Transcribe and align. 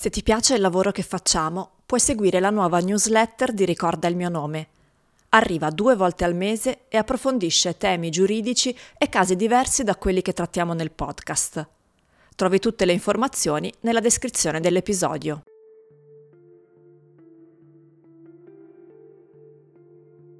Se 0.00 0.10
ti 0.10 0.22
piace 0.22 0.54
il 0.54 0.60
lavoro 0.60 0.92
che 0.92 1.02
facciamo, 1.02 1.70
puoi 1.84 1.98
seguire 1.98 2.38
la 2.38 2.50
nuova 2.50 2.78
newsletter 2.78 3.52
di 3.52 3.64
Ricorda 3.64 4.06
il 4.06 4.14
mio 4.14 4.28
nome. 4.28 4.68
Arriva 5.30 5.70
due 5.70 5.96
volte 5.96 6.22
al 6.22 6.36
mese 6.36 6.82
e 6.86 6.98
approfondisce 6.98 7.76
temi 7.76 8.08
giuridici 8.08 8.72
e 8.96 9.08
casi 9.08 9.34
diversi 9.34 9.82
da 9.82 9.96
quelli 9.96 10.22
che 10.22 10.32
trattiamo 10.32 10.72
nel 10.72 10.92
podcast. 10.92 11.68
Trovi 12.36 12.60
tutte 12.60 12.84
le 12.84 12.92
informazioni 12.92 13.72
nella 13.80 13.98
descrizione 13.98 14.60
dell'episodio. 14.60 15.42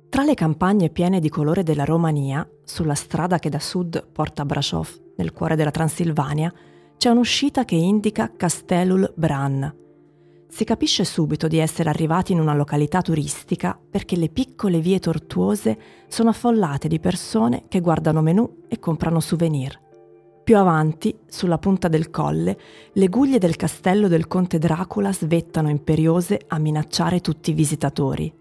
Tra 0.08 0.22
le 0.22 0.34
campagne 0.34 0.88
piene 0.88 1.18
di 1.18 1.28
colore 1.28 1.64
della 1.64 1.84
Romania, 1.84 2.48
sulla 2.62 2.94
strada 2.94 3.40
che 3.40 3.50
da 3.50 3.58
sud 3.58 4.06
porta 4.06 4.42
a 4.42 4.44
Brasov, 4.44 5.00
nel 5.16 5.32
cuore 5.32 5.56
della 5.56 5.72
Transilvania, 5.72 6.54
c'è 6.98 7.10
un'uscita 7.10 7.64
che 7.64 7.76
indica 7.76 8.32
Castelul 8.36 9.12
Bran. 9.14 9.72
Si 10.48 10.64
capisce 10.64 11.04
subito 11.04 11.46
di 11.46 11.58
essere 11.58 11.90
arrivati 11.90 12.32
in 12.32 12.40
una 12.40 12.54
località 12.54 13.02
turistica 13.02 13.78
perché 13.88 14.16
le 14.16 14.28
piccole 14.28 14.80
vie 14.80 14.98
tortuose 14.98 15.78
sono 16.08 16.30
affollate 16.30 16.88
di 16.88 16.98
persone 16.98 17.66
che 17.68 17.78
guardano 17.78 18.20
menù 18.20 18.64
e 18.66 18.80
comprano 18.80 19.20
souvenir. 19.20 19.78
Più 20.42 20.56
avanti, 20.56 21.16
sulla 21.28 21.58
punta 21.58 21.86
del 21.86 22.10
colle, 22.10 22.58
le 22.92 23.08
guglie 23.08 23.38
del 23.38 23.54
castello 23.54 24.08
del 24.08 24.26
conte 24.26 24.58
Dracula 24.58 25.12
svettano 25.12 25.70
imperiose 25.70 26.40
a 26.48 26.58
minacciare 26.58 27.20
tutti 27.20 27.50
i 27.50 27.54
visitatori. 27.54 28.34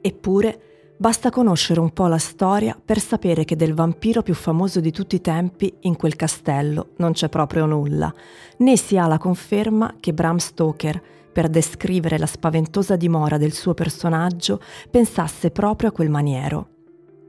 Eppure, 0.00 0.71
Basta 1.02 1.30
conoscere 1.30 1.80
un 1.80 1.92
po' 1.92 2.06
la 2.06 2.16
storia 2.16 2.80
per 2.80 3.00
sapere 3.00 3.44
che 3.44 3.56
del 3.56 3.74
vampiro 3.74 4.22
più 4.22 4.34
famoso 4.34 4.78
di 4.78 4.92
tutti 4.92 5.16
i 5.16 5.20
tempi 5.20 5.74
in 5.80 5.96
quel 5.96 6.14
castello 6.14 6.90
non 6.98 7.10
c'è 7.10 7.28
proprio 7.28 7.66
nulla, 7.66 8.14
né 8.58 8.76
si 8.76 8.96
ha 8.96 9.08
la 9.08 9.18
conferma 9.18 9.96
che 9.98 10.14
Bram 10.14 10.36
Stoker, 10.36 11.02
per 11.32 11.48
descrivere 11.48 12.18
la 12.18 12.26
spaventosa 12.26 12.94
dimora 12.94 13.36
del 13.36 13.50
suo 13.50 13.74
personaggio, 13.74 14.60
pensasse 14.92 15.50
proprio 15.50 15.88
a 15.88 15.92
quel 15.92 16.08
maniero. 16.08 16.68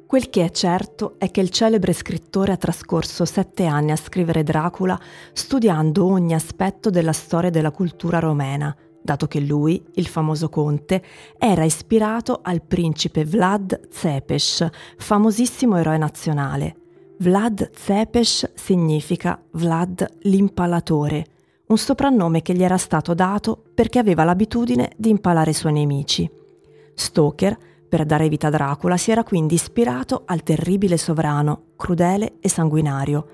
Quel 0.05 0.29
che 0.29 0.45
è 0.45 0.51
certo 0.51 1.15
è 1.17 1.31
che 1.31 1.41
il 1.41 1.49
celebre 1.49 1.93
scrittore 1.93 2.51
ha 2.51 2.57
trascorso 2.57 3.25
sette 3.25 3.65
anni 3.65 3.89
a 3.89 3.95
scrivere 3.95 4.43
Dracula 4.43 4.99
studiando 5.31 6.05
ogni 6.05 6.35
aspetto 6.35 6.91
della 6.91 7.11
storia 7.11 7.49
della 7.49 7.71
cultura 7.71 8.19
romena, 8.19 8.77
dato 9.03 9.27
che 9.27 9.39
lui, 9.39 9.83
il 9.95 10.07
famoso 10.07 10.49
conte, 10.49 11.03
era 11.37 11.63
ispirato 11.63 12.39
al 12.41 12.61
principe 12.61 13.25
Vlad 13.25 13.89
Tzepes, 13.89 14.67
famosissimo 14.97 15.77
eroe 15.77 15.97
nazionale. 15.97 16.75
Vlad 17.19 17.69
Tzepes 17.69 18.53
significa 18.55 19.41
Vlad 19.51 20.07
l'impalatore, 20.21 21.25
un 21.67 21.77
soprannome 21.77 22.41
che 22.41 22.53
gli 22.53 22.63
era 22.63 22.77
stato 22.77 23.13
dato 23.13 23.61
perché 23.73 23.99
aveva 23.99 24.23
l'abitudine 24.23 24.91
di 24.97 25.09
impalare 25.09 25.51
i 25.51 25.53
suoi 25.55 25.73
nemici. 25.73 26.29
Stoker, 26.93 27.57
per 27.87 28.05
dare 28.05 28.27
vita 28.29 28.47
a 28.47 28.49
Dracula, 28.49 28.97
si 28.97 29.11
era 29.11 29.23
quindi 29.23 29.53
ispirato 29.55 30.23
al 30.25 30.43
terribile 30.43 30.97
sovrano, 30.97 31.73
crudele 31.75 32.33
e 32.39 32.49
sanguinario, 32.49 33.27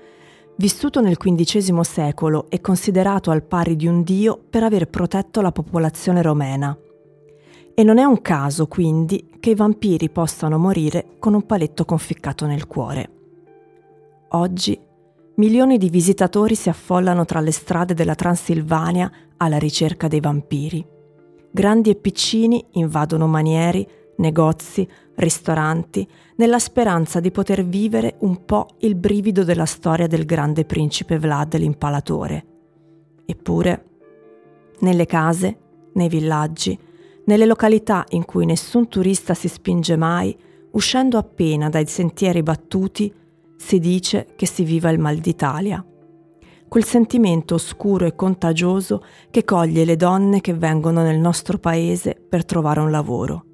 vissuto 0.60 1.00
nel 1.00 1.16
XV 1.16 1.80
secolo 1.80 2.50
e 2.50 2.60
considerato 2.60 3.30
al 3.30 3.42
pari 3.42 3.76
di 3.76 3.86
un 3.86 4.02
dio 4.02 4.38
per 4.50 4.62
aver 4.62 4.88
protetto 4.88 5.40
la 5.40 5.52
popolazione 5.52 6.20
romena. 6.20 6.76
E 7.74 7.82
non 7.82 7.96
è 7.96 8.04
un 8.04 8.20
caso, 8.20 8.66
quindi, 8.66 9.36
che 9.40 9.50
i 9.50 9.54
vampiri 9.54 10.10
possano 10.10 10.58
morire 10.58 11.16
con 11.18 11.32
un 11.32 11.46
paletto 11.46 11.86
conficcato 11.86 12.44
nel 12.44 12.66
cuore. 12.66 13.10
Oggi 14.32 14.78
milioni 15.36 15.78
di 15.78 15.88
visitatori 15.88 16.54
si 16.54 16.68
affollano 16.68 17.24
tra 17.24 17.40
le 17.40 17.52
strade 17.52 17.94
della 17.94 18.14
Transilvania 18.14 19.10
alla 19.38 19.58
ricerca 19.58 20.08
dei 20.08 20.20
vampiri. 20.20 20.86
Grandi 21.50 21.88
e 21.88 21.94
piccini 21.94 22.62
invadono 22.72 23.26
manieri, 23.26 23.88
negozi, 24.20 24.88
ristoranti, 25.16 26.06
nella 26.36 26.58
speranza 26.58 27.20
di 27.20 27.30
poter 27.30 27.64
vivere 27.64 28.16
un 28.20 28.44
po' 28.44 28.68
il 28.78 28.94
brivido 28.94 29.44
della 29.44 29.66
storia 29.66 30.06
del 30.06 30.24
grande 30.24 30.64
principe 30.64 31.18
Vlad 31.18 31.56
l'impalatore. 31.56 32.46
Eppure, 33.26 33.84
nelle 34.80 35.06
case, 35.06 35.58
nei 35.94 36.08
villaggi, 36.08 36.78
nelle 37.24 37.46
località 37.46 38.04
in 38.10 38.24
cui 38.24 38.46
nessun 38.46 38.88
turista 38.88 39.34
si 39.34 39.48
spinge 39.48 39.96
mai, 39.96 40.36
uscendo 40.72 41.18
appena 41.18 41.68
dai 41.68 41.86
sentieri 41.86 42.42
battuti, 42.42 43.12
si 43.56 43.78
dice 43.78 44.28
che 44.36 44.46
si 44.46 44.64
viva 44.64 44.90
il 44.90 44.98
mal 44.98 45.16
d'Italia. 45.16 45.84
Quel 46.66 46.84
sentimento 46.84 47.54
oscuro 47.54 48.06
e 48.06 48.14
contagioso 48.14 49.04
che 49.30 49.44
coglie 49.44 49.84
le 49.84 49.96
donne 49.96 50.40
che 50.40 50.54
vengono 50.54 51.02
nel 51.02 51.18
nostro 51.18 51.58
paese 51.58 52.14
per 52.14 52.44
trovare 52.44 52.80
un 52.80 52.90
lavoro 52.90 53.44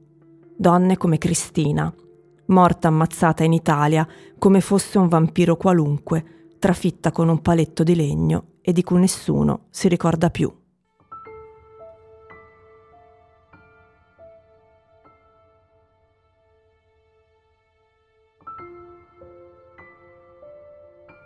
donne 0.56 0.96
come 0.96 1.18
Cristina, 1.18 1.92
morta 2.46 2.88
ammazzata 2.88 3.44
in 3.44 3.52
Italia 3.52 4.06
come 4.38 4.60
fosse 4.60 4.98
un 4.98 5.08
vampiro 5.08 5.56
qualunque, 5.56 6.54
trafitta 6.58 7.12
con 7.12 7.28
un 7.28 7.42
paletto 7.42 7.82
di 7.82 7.94
legno 7.94 8.54
e 8.62 8.72
di 8.72 8.82
cui 8.82 8.98
nessuno 8.98 9.66
si 9.70 9.88
ricorda 9.88 10.30
più. 10.30 10.52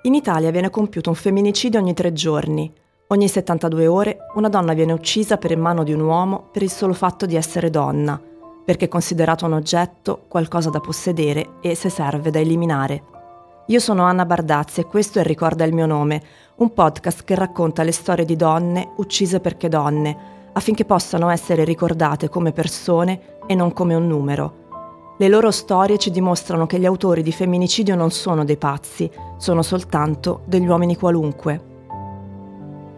In 0.02 0.14
Italia 0.14 0.50
viene 0.50 0.70
compiuto 0.70 1.10
un 1.10 1.14
femminicidio 1.14 1.78
ogni 1.78 1.92
tre 1.92 2.12
giorni. 2.14 2.72
Ogni 3.08 3.28
72 3.28 3.86
ore 3.86 4.18
una 4.34 4.48
donna 4.48 4.72
viene 4.72 4.92
uccisa 4.92 5.36
per 5.36 5.54
mano 5.56 5.84
di 5.84 5.92
un 5.92 6.00
uomo 6.00 6.48
per 6.50 6.62
il 6.62 6.70
solo 6.70 6.94
fatto 6.94 7.26
di 7.26 7.36
essere 7.36 7.68
donna 7.68 8.20
perché 8.70 8.84
è 8.84 8.88
considerato 8.88 9.46
un 9.46 9.54
oggetto, 9.54 10.26
qualcosa 10.28 10.70
da 10.70 10.78
possedere 10.78 11.54
e, 11.60 11.74
se 11.74 11.88
serve, 11.88 12.30
da 12.30 12.38
eliminare. 12.38 13.02
Io 13.66 13.80
sono 13.80 14.04
Anna 14.04 14.24
Bardazzi 14.24 14.78
e 14.78 14.86
questo 14.86 15.18
è 15.18 15.24
Ricorda 15.24 15.64
il 15.64 15.74
mio 15.74 15.86
nome, 15.86 16.22
un 16.58 16.72
podcast 16.72 17.24
che 17.24 17.34
racconta 17.34 17.82
le 17.82 17.90
storie 17.90 18.24
di 18.24 18.36
donne 18.36 18.92
uccise 18.98 19.40
perché 19.40 19.68
donne, 19.68 20.16
affinché 20.52 20.84
possano 20.84 21.30
essere 21.30 21.64
ricordate 21.64 22.28
come 22.28 22.52
persone 22.52 23.38
e 23.48 23.56
non 23.56 23.72
come 23.72 23.96
un 23.96 24.06
numero. 24.06 25.16
Le 25.18 25.26
loro 25.26 25.50
storie 25.50 25.98
ci 25.98 26.12
dimostrano 26.12 26.66
che 26.66 26.78
gli 26.78 26.86
autori 26.86 27.24
di 27.24 27.32
femminicidio 27.32 27.96
non 27.96 28.12
sono 28.12 28.44
dei 28.44 28.56
pazzi, 28.56 29.10
sono 29.36 29.62
soltanto 29.62 30.42
degli 30.44 30.68
uomini 30.68 30.94
qualunque. 30.94 31.69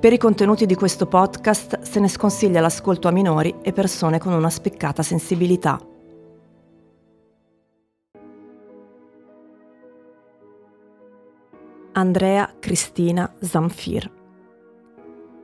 Per 0.02 0.12
i 0.12 0.18
contenuti 0.18 0.66
di 0.66 0.74
questo 0.74 1.06
podcast 1.06 1.82
se 1.82 2.00
ne 2.00 2.08
sconsiglia 2.08 2.60
l'ascolto 2.60 3.06
a 3.06 3.12
minori 3.12 3.54
e 3.62 3.72
persone 3.72 4.18
con 4.18 4.32
una 4.32 4.50
spiccata 4.50 5.00
sensibilità. 5.00 5.78
Andrea 11.92 12.52
Cristina 12.58 13.32
Zamfir 13.38 14.10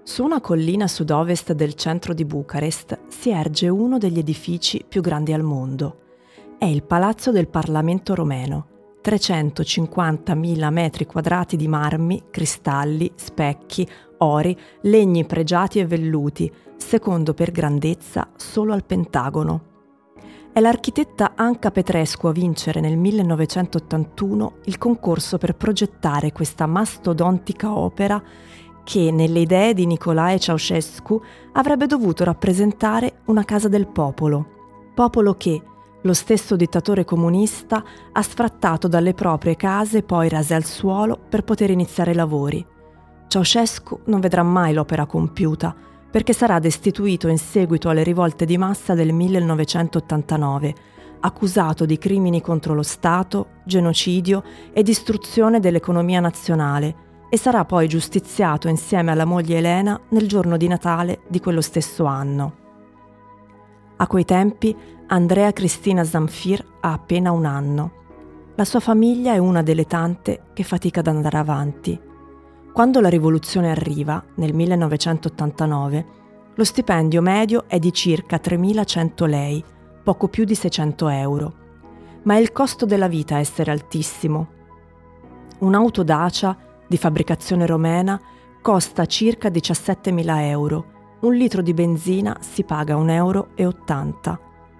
Su 0.03 0.25
una 0.25 0.41
collina 0.41 0.87
a 0.87 0.89
sud-ovest 0.89 1.53
del 1.53 1.75
centro 1.75 2.13
di 2.13 2.25
Bucarest 2.25 2.99
si 3.07 3.31
erge 3.31 3.69
uno 3.69 3.97
degli 3.99 4.19
edifici 4.19 4.85
più 4.89 5.03
grandi 5.03 5.33
al 5.33 5.45
mondo. 5.45 6.01
È 6.59 6.65
il 6.65 6.83
Palazzo 6.83 7.31
del 7.31 7.47
Parlamento 7.47 8.17
romeno, 8.17 8.78
350.000 9.09 10.71
metri 10.71 11.07
quadrati 11.07 11.57
di 11.57 11.67
marmi, 11.67 12.25
cristalli, 12.31 13.11
specchi, 13.15 13.89
ori, 14.19 14.55
legni 14.83 15.25
pregiati 15.25 15.79
e 15.79 15.87
velluti, 15.87 16.53
secondo 16.77 17.33
per 17.33 17.51
grandezza 17.51 18.29
solo 18.37 18.75
al 18.75 18.85
Pentagono. 18.85 19.65
È 20.53 20.61
l'architetta 20.61 21.33
Anca 21.37 21.71
Petrescu 21.71 22.27
a 22.27 22.33
vincere 22.33 22.81
nel 22.81 22.99
1981 22.99 24.57
il 24.65 24.77
concorso 24.77 25.39
per 25.39 25.55
progettare 25.55 26.33
questa 26.33 26.67
mastodontica 26.67 27.75
opera 27.79 28.23
che, 28.85 29.11
nelle 29.11 29.41
idee 29.41 29.73
di 29.73 29.87
Nicolae 29.87 30.39
Ceausescu, 30.39 31.21
avrebbe 31.53 31.87
dovuto 31.87 32.25
rappresentare 32.25 33.21
una 33.27 33.45
casa 33.45 33.69
del 33.69 33.87
popolo, 33.87 34.91
popolo 34.95 35.35
che, 35.35 35.63
lo 36.03 36.15
stesso 36.15 36.57
dittatore 36.57 37.05
comunista, 37.05 37.85
ha 38.13 38.23
sfrattato 38.23 38.89
dalle 38.89 39.15
proprie 39.15 39.57
case 39.57 40.03
poi 40.03 40.29
rase 40.29 40.55
al 40.55 40.65
suolo 40.65 41.19
per 41.29 41.43
poter 41.43 41.71
iniziare 41.71 42.13
i 42.13 42.15
lavori 42.15 42.67
Ceausescu 43.29 44.01
non 44.07 44.21
vedrà 44.21 44.43
mai 44.43 44.73
l'opera 44.73 45.05
compiuta 45.05 45.75
perché 46.11 46.33
sarà 46.33 46.59
destituito 46.59 47.29
in 47.29 47.37
seguito 47.37 47.91
alle 47.91 48.03
rivolte 48.03 48.47
di 48.47 48.57
massa 48.57 48.95
del 48.95 49.13
1989, 49.13 50.75
accusato 51.21 51.85
di 51.85 51.99
crimini 51.99 52.41
contro 52.41 52.73
lo 52.73 52.83
Stato, 52.83 53.49
genocidio 53.65 54.43
e 54.73 54.83
distruzione 54.83 55.61
dell'economia 55.61 56.21
nazionale 56.21 57.07
e 57.29 57.37
sarà 57.37 57.67
poi 57.67 57.87
giustiziato 57.89 58.69
insieme 58.69 59.11
alla 59.11 59.27
moglie 59.27 59.59
Elena 59.59 60.01
nel 60.09 60.27
giorno 60.27 60.57
di 60.57 60.67
Natale 60.67 61.21
di 61.29 61.41
quello 61.41 61.61
stesso 61.61 62.07
anno. 62.07 62.68
A 63.99 64.07
quei 64.07 64.25
tempi 64.25 64.75
Andrea 65.07 65.53
Cristina 65.53 66.03
Zamfir 66.03 66.65
ha 66.81 66.93
appena 66.93 67.31
un 67.31 67.45
anno. 67.45 67.93
La 68.57 68.65
sua 68.65 68.81
famiglia 68.81 69.35
è 69.35 69.39
una 69.39 69.63
delle 69.63 69.85
tante 69.85 70.47
che 70.53 70.65
fatica 70.65 71.01
ad 71.01 71.07
andare 71.07 71.37
avanti 71.37 72.07
quando 72.79 73.01
la 73.01 73.09
rivoluzione 73.09 73.73
arriva, 73.73 74.23
nel 74.37 74.55
1989, 74.55 76.07
Lo 76.55 76.63
stipendio 76.63 77.21
medio 77.21 77.65
è 77.67 77.81
di 77.81 77.93
circa 77.93 78.37
3.100 78.37 79.27
lei, 79.27 79.65
poco 80.05 80.29
più 80.29 80.45
di 80.45 80.55
600 80.55 81.09
euro. 81.09 81.55
Ma 82.23 82.35
è 82.35 82.39
il 82.39 82.53
costo 82.53 82.87
della 82.87 83.09
vita 83.09 83.39
essere 83.39 83.73
altissimo. 83.73 84.47
Un'auto 85.59 86.05
Dacia 86.05 86.57
di 86.87 86.97
fabbricazione 86.97 87.67
romena 87.67 88.21
costa 88.63 89.07
circa 89.07 89.49
17.000 89.49 90.41
euro. 90.43 90.85
Un 91.21 91.35
litro 91.35 91.63
di 91.63 91.75
benzina 91.75 92.37
si 92.41 92.63
paga 92.63 92.95
1,80 92.95 93.11
euro. 93.11 93.49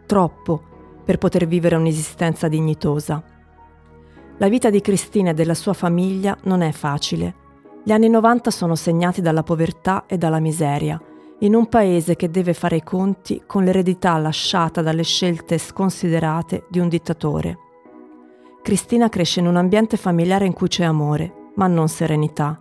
Troppo 0.07 0.63
per 1.05 1.19
poter 1.19 1.49
vivere 1.49 1.75
un'esistenza 1.75 2.47
dignitosa. 2.47 3.21
La 4.37 4.49
vita 4.49 4.71
di 4.71 4.81
Cristina 4.81 5.31
e 5.31 5.35
della 5.35 5.55
sua 5.55 5.73
famiglia 5.73 6.37
non 6.45 6.61
è 6.61 6.71
facile. 6.71 7.35
Gli 7.83 7.91
anni 7.91 8.09
90 8.09 8.53
sono 8.53 8.77
segnati 8.77 9.21
dalla 9.21 9.43
povertà 9.43 10.05
e 10.07 10.17
dalla 10.17 10.39
miseria, 10.39 11.01
in 11.41 11.57
un 11.57 11.67
paese 11.67 12.15
che 12.15 12.31
deve 12.31 12.55
fare 12.55 12.77
i 12.77 12.85
conti 12.85 13.43
con 13.45 13.65
l'eredità 13.65 14.17
lasciata 14.19 14.81
dalle 14.81 15.03
scelte 15.03 15.59
sconsiderate 15.59 16.67
di 16.69 16.79
un 16.79 16.89
dittatore. 16.89 17.59
Cristina 18.63 19.09
cresce 19.09 19.41
in 19.41 19.47
un 19.47 19.57
ambiente 19.57 19.97
familiare 19.97 20.47
in 20.47 20.53
cui 20.53 20.69
c'è 20.69 20.85
amore, 20.85 21.51
ma 21.57 21.67
non 21.67 21.89
serenità. 21.89 22.61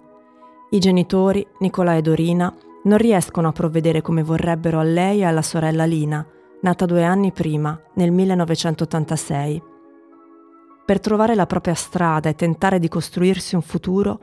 I 0.71 0.79
genitori, 0.79 1.45
Nicola 1.59 1.95
e 1.95 2.01
Dorina, 2.01 2.51
non 2.87 2.97
riescono 2.97 3.49
a 3.49 3.51
provvedere 3.51 4.01
come 4.01 4.23
vorrebbero 4.23 4.79
a 4.79 4.83
lei 4.83 5.19
e 5.19 5.25
alla 5.25 5.41
sorella 5.41 5.85
Lina, 5.85 6.25
nata 6.61 6.85
due 6.85 7.03
anni 7.03 7.31
prima, 7.31 7.79
nel 7.95 8.11
1986. 8.11 9.61
Per 10.85 10.99
trovare 11.01 11.35
la 11.35 11.45
propria 11.45 11.73
strada 11.73 12.29
e 12.29 12.35
tentare 12.35 12.79
di 12.79 12.87
costruirsi 12.87 13.55
un 13.55 13.61
futuro, 13.61 14.19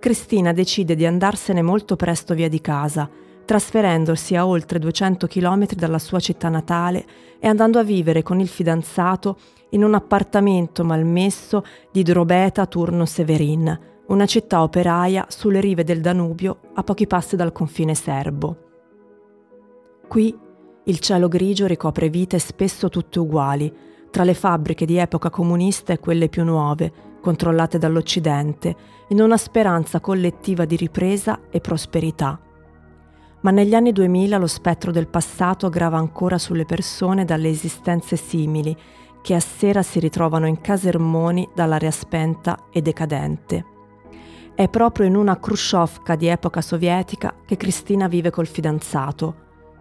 Cristina 0.00 0.52
decide 0.52 0.96
di 0.96 1.06
andarsene 1.06 1.62
molto 1.62 1.94
presto 1.96 2.34
via 2.34 2.48
di 2.48 2.60
casa, 2.60 3.08
trasferendosi 3.44 4.34
a 4.34 4.46
oltre 4.46 4.78
200 4.78 5.26
km 5.26 5.68
dalla 5.74 5.98
sua 5.98 6.18
città 6.18 6.48
natale 6.48 7.06
e 7.38 7.46
andando 7.46 7.78
a 7.78 7.84
vivere 7.84 8.22
con 8.22 8.40
il 8.40 8.48
fidanzato 8.48 9.38
in 9.70 9.84
un 9.84 9.94
appartamento 9.94 10.84
malmesso 10.84 11.64
di 11.92 12.02
Drobeta 12.02 12.66
Turno 12.66 13.06
Severin, 13.06 13.96
una 14.08 14.26
città 14.26 14.62
operaia 14.62 15.26
sulle 15.28 15.60
rive 15.60 15.84
del 15.84 16.00
Danubio 16.00 16.60
a 16.74 16.82
pochi 16.82 17.06
passi 17.06 17.36
dal 17.36 17.52
confine 17.52 17.94
serbo. 17.94 18.56
Qui 20.06 20.38
il 20.84 20.98
cielo 21.00 21.28
grigio 21.28 21.66
ricopre 21.66 22.08
vite 22.08 22.38
spesso 22.38 22.88
tutte 22.88 23.18
uguali, 23.18 23.72
tra 24.10 24.24
le 24.24 24.34
fabbriche 24.34 24.86
di 24.86 24.96
epoca 24.96 25.28
comunista 25.28 25.92
e 25.92 25.98
quelle 25.98 26.28
più 26.28 26.44
nuove, 26.44 26.92
controllate 27.20 27.76
dall'Occidente, 27.76 28.74
in 29.08 29.20
una 29.20 29.36
speranza 29.36 30.00
collettiva 30.00 30.64
di 30.64 30.76
ripresa 30.76 31.40
e 31.50 31.60
prosperità 31.60 32.40
ma 33.40 33.50
negli 33.50 33.74
anni 33.74 33.92
2000 33.92 34.36
lo 34.36 34.46
spettro 34.46 34.90
del 34.90 35.06
passato 35.06 35.68
grava 35.68 35.98
ancora 35.98 36.38
sulle 36.38 36.64
persone 36.64 37.24
dalle 37.24 37.48
esistenze 37.48 38.16
simili, 38.16 38.76
che 39.22 39.34
a 39.34 39.40
sera 39.40 39.82
si 39.82 40.00
ritrovano 40.00 40.46
in 40.46 40.60
casermoni 40.60 41.48
dall'aria 41.54 41.90
spenta 41.90 42.66
e 42.72 42.82
decadente. 42.82 43.77
È 44.58 44.68
proprio 44.68 45.06
in 45.06 45.14
una 45.14 45.38
Khrushchevka 45.38 46.16
di 46.16 46.26
epoca 46.26 46.60
sovietica 46.60 47.32
che 47.46 47.56
Cristina 47.56 48.08
vive 48.08 48.30
col 48.30 48.48
fidanzato. 48.48 49.34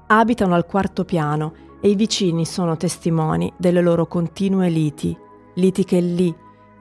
Abitano 0.05 0.53
al 0.53 0.67
quarto 0.67 1.03
piano 1.03 1.51
e 1.81 1.89
i 1.89 1.95
vicini 1.95 2.45
sono 2.45 2.77
testimoni 2.77 3.51
delle 3.57 3.81
loro 3.81 4.05
continue 4.05 4.69
liti, 4.69 5.17
liti 5.55 5.83
che 5.83 5.99
lì, 5.99 6.31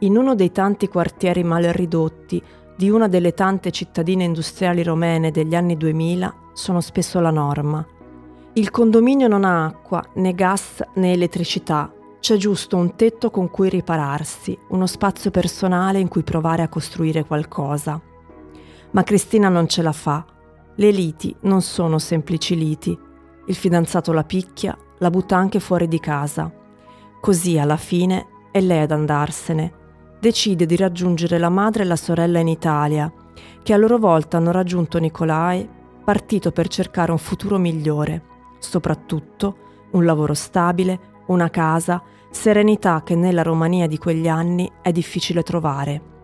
in 0.01 0.15
uno 0.15 0.35
dei 0.35 0.53
tanti 0.53 0.89
quartieri 0.89 1.43
mal 1.43 1.63
ridotti 1.63 2.43
di 2.77 2.91
una 2.91 3.09
delle 3.09 3.33
tante 3.33 3.71
cittadine 3.71 4.25
industriali 4.25 4.83
romene 4.83 5.31
degli 5.31 5.55
anni 5.55 5.79
2000, 5.79 6.35
sono 6.53 6.83
spesso 6.83 7.19
la 7.21 7.31
norma. 7.31 7.83
Il 8.53 8.71
condominio 8.71 9.27
non 9.27 9.43
ha 9.43 9.65
acqua, 9.65 10.05
né 10.17 10.35
gas, 10.35 10.83
né 10.97 11.13
elettricità. 11.13 11.91
C'è 12.27 12.37
giusto 12.39 12.77
un 12.77 12.97
tetto 12.97 13.31
con 13.31 13.51
cui 13.51 13.69
ripararsi, 13.69 14.59
uno 14.71 14.89
spazio 14.89 15.31
personale 15.31 16.01
in 16.01 16.09
cui 16.09 16.25
provare 16.25 16.63
a 16.63 16.69
costruire 16.69 17.25
qualcosa. 17.25 18.03
Ma 18.91 19.05
Cristina 19.05 19.49
non 19.49 19.69
ce 19.69 19.81
la 19.81 19.93
fa. 19.93 20.27
Le 20.75 20.91
liti 20.91 21.37
non 21.43 21.63
sono 21.63 22.01
semplici 22.01 22.57
liti. 22.57 22.99
Il 23.47 23.55
fidanzato 23.55 24.13
la 24.13 24.25
picchia, 24.25 24.77
la 24.99 25.09
butta 25.09 25.37
anche 25.37 25.61
fuori 25.61 25.87
di 25.87 26.01
casa. 26.01 26.53
Così 27.21 27.59
alla 27.61 27.77
fine 27.77 28.27
è 28.51 28.61
lei 28.61 28.81
ad 28.81 28.91
andarsene. 28.91 29.73
Decide 30.19 30.67
di 30.67 30.75
raggiungere 30.75 31.39
la 31.39 31.49
madre 31.49 31.85
e 31.85 31.87
la 31.87 31.95
sorella 31.95 32.41
in 32.41 32.49
Italia, 32.49 33.09
che 33.63 33.73
a 33.73 33.77
loro 33.77 33.99
volta 33.99 34.39
hanno 34.39 34.51
raggiunto 34.51 34.99
Nicolai 34.99 35.65
partito 36.05 36.51
per 36.51 36.67
cercare 36.67 37.13
un 37.13 37.19
futuro 37.19 37.57
migliore, 37.57 38.21
soprattutto 38.59 39.59
un 39.93 40.05
lavoro 40.05 40.35
stabile, 40.35 41.15
una 41.27 41.51
casa, 41.51 42.03
serenità 42.37 43.03
che 43.03 43.17
nella 43.17 43.43
Romania 43.43 43.89
di 43.89 43.97
quegli 43.97 44.29
anni 44.29 44.71
è 44.83 44.93
difficile 44.93 45.43
trovare. 45.43 46.15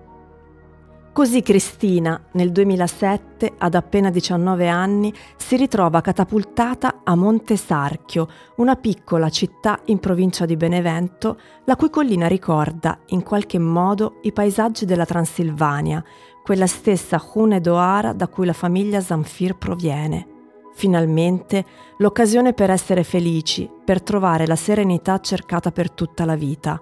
Così 1.13 1.43
Cristina, 1.43 2.29
nel 2.33 2.53
2007, 2.53 3.55
ad 3.59 3.75
appena 3.75 4.11
19 4.11 4.69
anni, 4.69 5.13
si 5.37 5.57
ritrova 5.57 6.01
catapultata 6.01 7.01
a 7.05 7.15
Monte 7.15 7.57
Sarchio, 7.57 8.29
una 8.57 8.77
piccola 8.77 9.29
città 9.29 9.81
in 9.87 9.99
provincia 9.99 10.47
di 10.47 10.57
Benevento, 10.57 11.39
la 11.65 11.77
cui 11.77 11.91
collina 11.91 12.29
ricorda 12.29 12.99
in 13.09 13.23
qualche 13.23 13.59
modo 13.59 14.21
i 14.23 14.33
paesaggi 14.33 14.85
della 14.85 15.05
Transilvania, 15.05 16.03
quella 16.43 16.67
stessa 16.67 17.23
Hune 17.35 17.61
Doara 17.61 18.13
da 18.13 18.29
cui 18.29 18.47
la 18.47 18.55
famiglia 18.55 19.01
Zamfir 19.01 19.57
proviene. 19.57 20.32
Finalmente 20.75 21.65
l'occasione 21.99 22.53
per 22.55 22.71
essere 22.71 23.05
felici, 23.05 23.71
per 23.85 24.03
trovare 24.03 24.47
la 24.47 24.57
serenità 24.57 25.21
cercata 25.21 25.71
per 25.71 25.91
tutta 25.91 26.25
la 26.25 26.35
vita. 26.35 26.81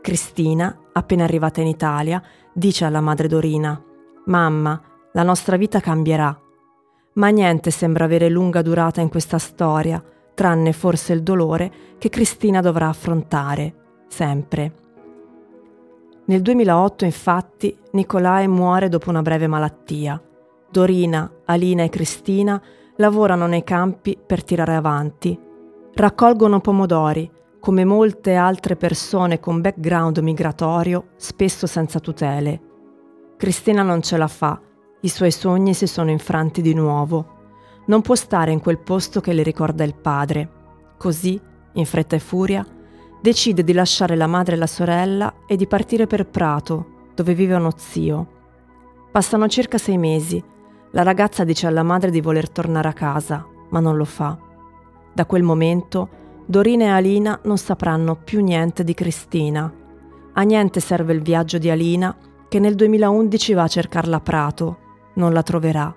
Cristina, 0.00 0.76
appena 0.92 1.24
arrivata 1.24 1.60
in 1.60 1.66
Italia, 1.66 2.22
dice 2.52 2.84
alla 2.84 3.00
madre 3.00 3.28
Dorina, 3.28 3.82
Mamma, 4.26 4.80
la 5.12 5.22
nostra 5.22 5.56
vita 5.56 5.80
cambierà. 5.80 6.38
Ma 7.14 7.28
niente 7.28 7.70
sembra 7.70 8.04
avere 8.04 8.28
lunga 8.28 8.62
durata 8.62 9.00
in 9.00 9.08
questa 9.08 9.38
storia, 9.38 10.02
tranne 10.34 10.72
forse 10.72 11.12
il 11.12 11.22
dolore 11.22 11.72
che 11.98 12.08
Cristina 12.08 12.60
dovrà 12.60 12.88
affrontare, 12.88 13.74
sempre. 14.08 14.72
Nel 16.26 16.42
2008 16.42 17.04
infatti 17.04 17.76
Nicolai 17.92 18.46
muore 18.46 18.88
dopo 18.88 19.10
una 19.10 19.22
breve 19.22 19.48
malattia. 19.48 20.22
Dorina, 20.70 21.28
Alina 21.46 21.82
e 21.82 21.88
Cristina 21.88 22.62
lavorano 23.00 23.46
nei 23.46 23.64
campi 23.64 24.16
per 24.24 24.44
tirare 24.44 24.76
avanti. 24.76 25.36
Raccolgono 25.94 26.60
pomodori, 26.60 27.28
come 27.58 27.84
molte 27.84 28.34
altre 28.34 28.76
persone 28.76 29.40
con 29.40 29.60
background 29.60 30.18
migratorio, 30.18 31.08
spesso 31.16 31.66
senza 31.66 31.98
tutele. 31.98 32.60
Cristina 33.36 33.82
non 33.82 34.02
ce 34.02 34.16
la 34.16 34.28
fa, 34.28 34.60
i 35.00 35.08
suoi 35.08 35.30
sogni 35.30 35.72
si 35.72 35.86
sono 35.86 36.10
infranti 36.10 36.60
di 36.60 36.74
nuovo. 36.74 37.38
Non 37.86 38.02
può 38.02 38.14
stare 38.14 38.52
in 38.52 38.60
quel 38.60 38.78
posto 38.78 39.20
che 39.20 39.32
le 39.32 39.42
ricorda 39.42 39.82
il 39.82 39.94
padre. 39.94 40.50
Così, 40.98 41.40
in 41.72 41.86
fretta 41.86 42.16
e 42.16 42.20
furia, 42.20 42.64
decide 43.20 43.64
di 43.64 43.72
lasciare 43.72 44.14
la 44.14 44.26
madre 44.26 44.56
e 44.56 44.58
la 44.58 44.66
sorella 44.66 45.34
e 45.46 45.56
di 45.56 45.66
partire 45.66 46.06
per 46.06 46.26
Prato, 46.28 47.10
dove 47.14 47.32
vive 47.32 47.54
uno 47.54 47.72
zio. 47.76 48.38
Passano 49.10 49.48
circa 49.48 49.78
sei 49.78 49.96
mesi. 49.96 50.42
La 50.92 51.02
ragazza 51.02 51.44
dice 51.44 51.66
alla 51.66 51.84
madre 51.84 52.10
di 52.10 52.20
voler 52.20 52.50
tornare 52.50 52.88
a 52.88 52.92
casa, 52.92 53.46
ma 53.68 53.78
non 53.78 53.96
lo 53.96 54.04
fa. 54.04 54.36
Da 55.12 55.24
quel 55.24 55.42
momento 55.42 56.08
Dorina 56.46 56.84
e 56.84 56.88
Alina 56.88 57.38
non 57.44 57.58
sapranno 57.58 58.16
più 58.16 58.42
niente 58.42 58.82
di 58.82 58.92
Cristina. 58.92 59.72
A 60.32 60.42
niente 60.42 60.80
serve 60.80 61.12
il 61.12 61.22
viaggio 61.22 61.58
di 61.58 61.70
Alina, 61.70 62.16
che 62.48 62.58
nel 62.58 62.74
2011 62.74 63.52
va 63.52 63.62
a 63.62 63.68
cercarla 63.68 64.16
a 64.16 64.20
Prato. 64.20 64.78
Non 65.14 65.32
la 65.32 65.44
troverà. 65.44 65.94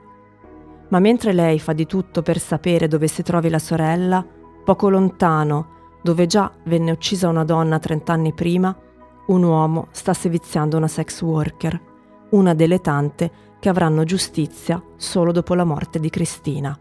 Ma 0.90 1.00
mentre 1.00 1.34
lei 1.34 1.60
fa 1.60 1.74
di 1.74 1.88
tutto 1.88 2.22
per 2.22 2.38
sapere 2.38 2.88
dove 2.88 3.08
si 3.08 3.24
trovi 3.24 3.50
la 3.50 3.58
sorella, 3.58 4.24
poco 4.64 4.90
lontano, 4.90 5.68
dove 6.04 6.28
già 6.28 6.52
venne 6.66 6.92
uccisa 6.92 7.30
una 7.30 7.44
donna 7.44 7.80
30 7.80 8.14
anni 8.14 8.34
prima, 8.34 8.78
un 9.26 9.42
uomo 9.42 9.88
sta 9.90 10.14
seviziando 10.14 10.78
una 10.78 10.88
sex 10.88 11.20
worker, 11.24 11.82
una 12.30 12.54
delle 12.54 12.80
tante 12.80 13.32
che 13.64 13.70
avranno 13.70 14.04
giustizia 14.04 14.84
solo 14.98 15.32
dopo 15.32 15.54
la 15.54 15.64
morte 15.64 15.98
di 15.98 16.10
Cristina. 16.10 16.78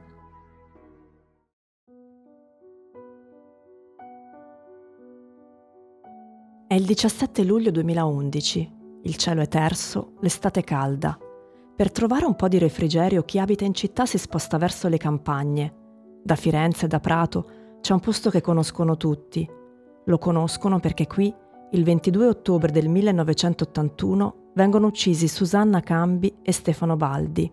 È 6.66 6.74
il 6.74 6.84
17 6.84 7.44
luglio 7.44 7.70
2011, 7.70 8.72
il 9.02 9.14
cielo 9.14 9.42
è 9.42 9.46
terso, 9.46 10.14
l'estate 10.22 10.64
calda. 10.64 11.16
Per 11.76 11.92
trovare 11.92 12.24
un 12.24 12.34
po' 12.34 12.48
di 12.48 12.58
refrigerio 12.58 13.22
chi 13.22 13.38
abita 13.38 13.64
in 13.64 13.74
città 13.74 14.04
si 14.04 14.18
sposta 14.18 14.58
verso 14.58 14.88
le 14.88 14.96
campagne. 14.96 15.74
Da 16.20 16.34
Firenze 16.34 16.86
e 16.86 16.88
da 16.88 16.98
Prato 16.98 17.78
c'è 17.80 17.92
un 17.92 18.00
posto 18.00 18.28
che 18.28 18.40
conoscono 18.40 18.96
tutti. 18.96 19.48
Lo 20.06 20.18
conoscono 20.18 20.80
perché 20.80 21.06
qui, 21.06 21.32
il 21.70 21.84
22 21.84 22.26
ottobre 22.26 22.72
del 22.72 22.88
1981, 22.88 24.41
vengono 24.54 24.86
uccisi 24.86 25.28
Susanna 25.28 25.80
Cambi 25.80 26.34
e 26.42 26.52
Stefano 26.52 26.96
Baldi. 26.96 27.50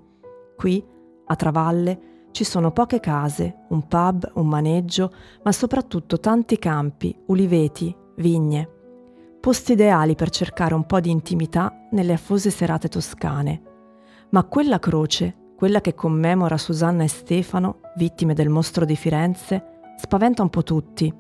Qui, 0.56 0.84
a 1.26 1.36
Travalle, 1.36 2.28
ci 2.32 2.44
sono 2.44 2.72
poche 2.72 3.00
case, 3.00 3.66
un 3.70 3.88
pub, 3.88 4.32
un 4.36 4.48
maneggio, 4.48 5.12
ma 5.44 5.52
soprattutto 5.52 6.20
tanti 6.20 6.58
campi, 6.58 7.16
uliveti, 7.28 7.96
vigne. 8.18 8.70
Posti 9.40 9.72
ideali 9.72 10.16
per 10.16 10.30
cercare 10.30 10.74
un 10.74 10.86
po' 10.86 11.00
di 11.00 11.10
intimità 11.10 11.88
nelle 11.92 12.14
affose 12.14 12.50
serate 12.50 12.88
toscane. 12.90 13.62
Ma 14.32 14.44
quella 14.44 14.80
croce, 14.80 15.54
quella 15.56 15.82
che 15.82 15.96
commemora 15.96 16.58
Susanna 16.58 17.04
e 17.04 17.08
Stefano, 17.08 17.80
vittime 17.96 18.34
del 18.34 18.50
mostro 18.50 18.86
di 18.86 18.96
Firenze, 18.96 19.94
spaventa 19.98 20.42
un 20.42 20.50
po' 20.50 20.64
tutti. 20.64 21.14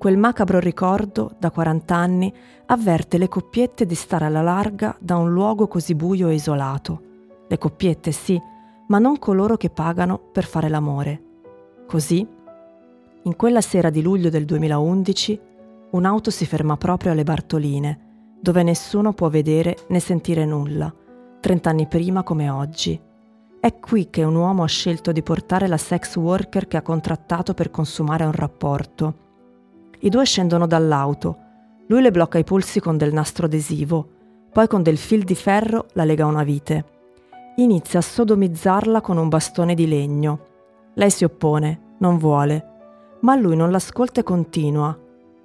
Quel 0.00 0.16
macabro 0.16 0.60
ricordo, 0.60 1.36
da 1.38 1.50
40 1.50 1.94
anni, 1.94 2.32
avverte 2.68 3.18
le 3.18 3.28
coppiette 3.28 3.84
di 3.84 3.94
stare 3.94 4.24
alla 4.24 4.40
larga 4.40 4.96
da 4.98 5.18
un 5.18 5.30
luogo 5.30 5.68
così 5.68 5.94
buio 5.94 6.28
e 6.28 6.34
isolato. 6.36 7.02
Le 7.46 7.58
coppiette 7.58 8.10
sì, 8.10 8.40
ma 8.88 8.98
non 8.98 9.18
coloro 9.18 9.58
che 9.58 9.68
pagano 9.68 10.18
per 10.18 10.44
fare 10.46 10.70
l'amore. 10.70 11.22
Così, 11.86 12.26
in 13.24 13.36
quella 13.36 13.60
sera 13.60 13.90
di 13.90 14.00
luglio 14.00 14.30
del 14.30 14.46
2011, 14.46 15.40
un'auto 15.90 16.30
si 16.30 16.46
ferma 16.46 16.78
proprio 16.78 17.12
alle 17.12 17.22
Bartoline, 17.22 18.38
dove 18.40 18.62
nessuno 18.62 19.12
può 19.12 19.28
vedere 19.28 19.76
né 19.88 20.00
sentire 20.00 20.46
nulla, 20.46 20.90
trent'anni 21.40 21.86
prima 21.86 22.22
come 22.22 22.48
oggi. 22.48 22.98
È 23.60 23.78
qui 23.78 24.08
che 24.08 24.22
un 24.22 24.34
uomo 24.34 24.62
ha 24.62 24.66
scelto 24.66 25.12
di 25.12 25.22
portare 25.22 25.68
la 25.68 25.76
sex 25.76 26.16
worker 26.16 26.68
che 26.68 26.78
ha 26.78 26.82
contrattato 26.82 27.52
per 27.52 27.68
consumare 27.68 28.24
un 28.24 28.32
rapporto. 28.32 29.28
I 30.00 30.08
due 30.08 30.24
scendono 30.24 30.66
dall'auto. 30.66 31.36
Lui 31.88 32.02
le 32.02 32.10
blocca 32.10 32.38
i 32.38 32.44
polsi 32.44 32.80
con 32.80 32.96
del 32.96 33.12
nastro 33.12 33.46
adesivo, 33.46 34.08
poi 34.52 34.66
con 34.66 34.82
del 34.82 34.98
fil 34.98 35.24
di 35.24 35.34
ferro 35.34 35.86
la 35.92 36.04
lega 36.04 36.24
a 36.24 36.28
una 36.28 36.42
vite 36.42 36.98
inizia 37.62 37.98
a 37.98 38.02
sodomizzarla 38.02 39.00
con 39.00 39.16
un 39.16 39.28
bastone 39.28 39.74
di 39.74 39.86
legno. 39.86 40.46
Lei 40.94 41.10
si 41.10 41.24
oppone, 41.24 41.94
non 41.98 42.18
vuole, 42.18 43.18
ma 43.20 43.34
lui 43.34 43.56
non 43.56 43.70
l'ascolta 43.70 44.20
e 44.20 44.24
continua. 44.24 44.96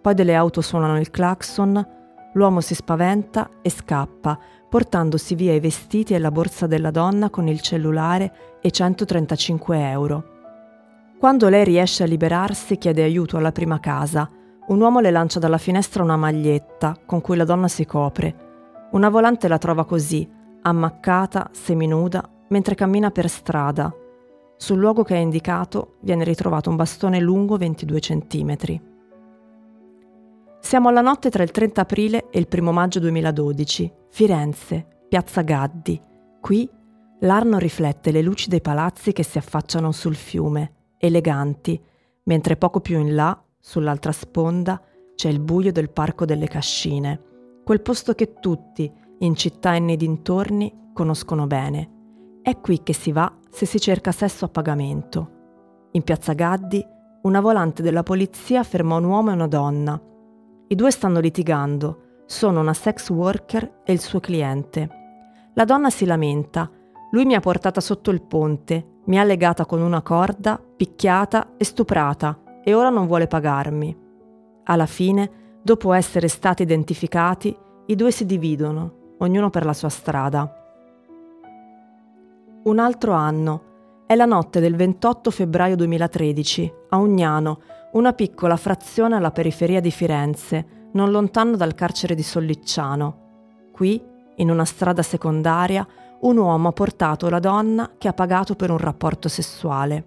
Poi 0.02 0.14
delle 0.14 0.36
auto 0.36 0.62
suonano 0.62 1.00
il 1.00 1.12
clacson, 1.12 1.88
l'uomo 2.34 2.62
si 2.62 2.76
spaventa 2.76 3.50
e 3.62 3.70
scappa, 3.70 4.38
portandosi 4.70 5.36
via 5.36 5.54
i 5.54 5.60
vestiti 5.60 6.14
e 6.14 6.20
la 6.20 6.32
borsa 6.32 6.68
della 6.68 6.92
donna 6.92 7.30
con 7.30 7.48
il 7.48 7.62
cellulare 7.62 8.60
e 8.62 8.72
135 8.72 9.90
euro. 9.90 10.24
Quando 11.20 11.50
lei 11.50 11.64
riesce 11.64 12.04
a 12.04 12.08
liberarsi 12.08 12.78
chiede 12.78 13.04
aiuto 13.04 13.38
alla 13.38 13.52
prima 13.52 13.80
casa. 13.80 14.30
Un 14.68 14.82
uomo 14.82 15.00
le 15.00 15.12
lancia 15.12 15.38
dalla 15.38 15.60
finestra 15.60 16.02
una 16.02 16.18
maglietta 16.18 16.98
con 17.06 17.22
cui 17.22 17.38
la 17.38 17.44
donna 17.44 17.68
si 17.68 17.86
copre. 17.86 18.88
Una 18.94 19.10
volante 19.10 19.48
la 19.48 19.60
trova 19.60 19.86
così, 19.86 20.28
ammaccata, 20.64 21.50
seminuda, 21.52 22.28
mentre 22.50 22.74
cammina 22.74 23.12
per 23.12 23.30
strada. 23.30 23.94
Sul 24.58 24.80
luogo 24.80 25.04
che 25.04 25.14
è 25.14 25.20
indicato 25.20 25.98
viene 26.02 26.24
ritrovato 26.24 26.72
un 26.72 26.78
bastone 26.78 27.20
lungo 27.20 27.58
22 27.58 28.00
cm. 28.00 28.56
Siamo 30.62 30.90
alla 30.90 31.02
notte 31.02 31.30
tra 31.30 31.44
il 31.44 31.52
30 31.52 31.82
aprile 31.82 32.30
e 32.32 32.40
il 32.40 32.48
1 32.52 32.72
maggio 32.72 33.00
2012, 33.00 33.94
Firenze, 34.10 34.88
Piazza 35.08 35.44
Gaddi. 35.44 36.02
Qui 36.42 36.68
l'Arno 37.20 37.60
riflette 37.60 38.10
le 38.10 38.24
luci 38.24 38.50
dei 38.50 38.62
palazzi 38.62 39.14
che 39.14 39.22
si 39.22 39.38
affacciano 39.38 39.92
sul 39.92 40.16
fiume, 40.16 40.96
eleganti, 40.98 41.80
mentre 42.24 42.58
poco 42.58 42.80
più 42.80 43.00
in 43.00 43.14
là, 43.14 43.40
sull'altra 43.68 44.12
sponda, 44.12 44.80
c'è 45.16 45.28
il 45.28 45.40
buio 45.40 45.72
del 45.72 45.90
Parco 45.90 46.24
delle 46.24 46.48
Cascine, 46.48 47.20
quel 47.64 47.82
posto 47.82 48.14
che 48.14 48.36
tutti, 48.40 48.92
in 49.20 49.34
città 49.36 49.74
e 49.74 49.80
nei 49.80 49.98
dintorni 49.98 50.92
conoscono 50.94 51.48
bene. 51.48 52.42
È 52.44 52.60
qui 52.60 52.84
che 52.84 52.94
si 52.94 53.12
va 53.12 53.40
se 53.50 53.66
si 53.66 53.80
cerca 53.80 54.12
sesso 54.12 54.46
a 54.46 54.50
pagamento. 54.50 55.88
In 55.94 56.04
piazza 56.04 56.34
Gaddi, 56.34 56.86
una 57.24 57.42
volante 57.42 57.82
della 57.82 58.04
polizia 58.04 58.62
ferma 58.62 58.98
un 58.98 59.06
uomo 59.06 59.32
e 59.32 59.34
una 59.34 59.48
donna. 59.48 60.00
I 60.68 60.76
due 60.76 60.92
stanno 60.92 61.20
litigando, 61.20 62.22
sono 62.28 62.60
una 62.60 62.74
sex 62.76 63.10
worker 63.10 63.82
e 63.84 63.92
il 63.92 64.00
suo 64.00 64.20
cliente. 64.20 64.90
La 65.56 65.66
donna 65.66 65.90
si 65.90 66.06
lamenta, 66.06 66.70
lui 67.10 67.26
mi 67.26 67.34
ha 67.34 67.40
portata 67.40 67.82
sotto 67.82 68.12
il 68.12 68.22
ponte, 68.22 69.00
mi 69.06 69.18
ha 69.18 69.24
legata 69.24 69.66
con 69.66 69.82
una 69.82 70.04
corda, 70.04 70.62
picchiata 70.78 71.54
e 71.58 71.64
stuprata 71.64 72.42
e 72.68 72.74
ora 72.74 72.90
non 72.90 73.06
vuole 73.06 73.28
pagarmi. 73.28 73.96
Alla 74.64 74.88
fine, 74.88 75.60
dopo 75.62 75.94
essere 75.94 76.28
stati 76.28 76.64
identificati, 76.64 77.56
i 77.86 77.96
due 77.96 78.10
si 78.10 78.26
dividono 78.26 79.04
ognuno 79.20 79.52
per 79.52 79.66
la 79.66 79.74
sua 79.74 79.90
strada. 79.90 80.52
Un 82.64 82.80
altro 82.80 83.12
anno. 83.12 83.74
È 84.08 84.16
la 84.16 84.26
notte 84.26 84.60
del 84.60 84.76
28 84.76 85.30
febbraio 85.30 85.76
2013, 85.76 86.74
a 86.90 86.98
Ugnano, 86.98 87.60
una 87.94 88.14
piccola 88.14 88.58
frazione 88.58 89.16
alla 89.16 89.32
periferia 89.32 89.80
di 89.80 89.92
Firenze, 89.92 90.90
non 90.94 91.12
lontano 91.12 91.56
dal 91.56 91.76
carcere 91.76 92.16
di 92.16 92.24
Sollicciano. 92.24 93.20
Qui, 93.72 94.02
in 94.38 94.50
una 94.50 94.66
strada 94.66 95.04
secondaria, 95.04 95.88
un 96.22 96.38
uomo 96.38 96.70
ha 96.70 96.72
portato 96.72 97.30
la 97.30 97.40
donna 97.40 97.92
che 98.00 98.08
ha 98.08 98.14
pagato 98.14 98.56
per 98.56 98.72
un 98.72 98.80
rapporto 98.80 99.30
sessuale. 99.30 100.06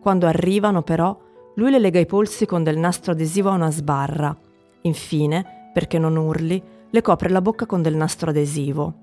Quando 0.00 0.26
arrivano, 0.26 0.82
però, 0.82 1.16
lui 1.54 1.70
le 1.70 1.78
lega 1.78 1.98
i 1.98 2.06
polsi 2.06 2.46
con 2.46 2.62
del 2.62 2.78
nastro 2.78 3.12
adesivo 3.12 3.50
a 3.50 3.54
una 3.54 3.70
sbarra. 3.70 4.34
Infine, 4.82 5.70
perché 5.72 5.98
non 5.98 6.16
urli, 6.16 6.62
le 6.90 7.00
copre 7.02 7.28
la 7.28 7.40
bocca 7.40 7.66
con 7.66 7.82
del 7.82 7.94
nastro 7.94 8.30
adesivo. 8.30 8.94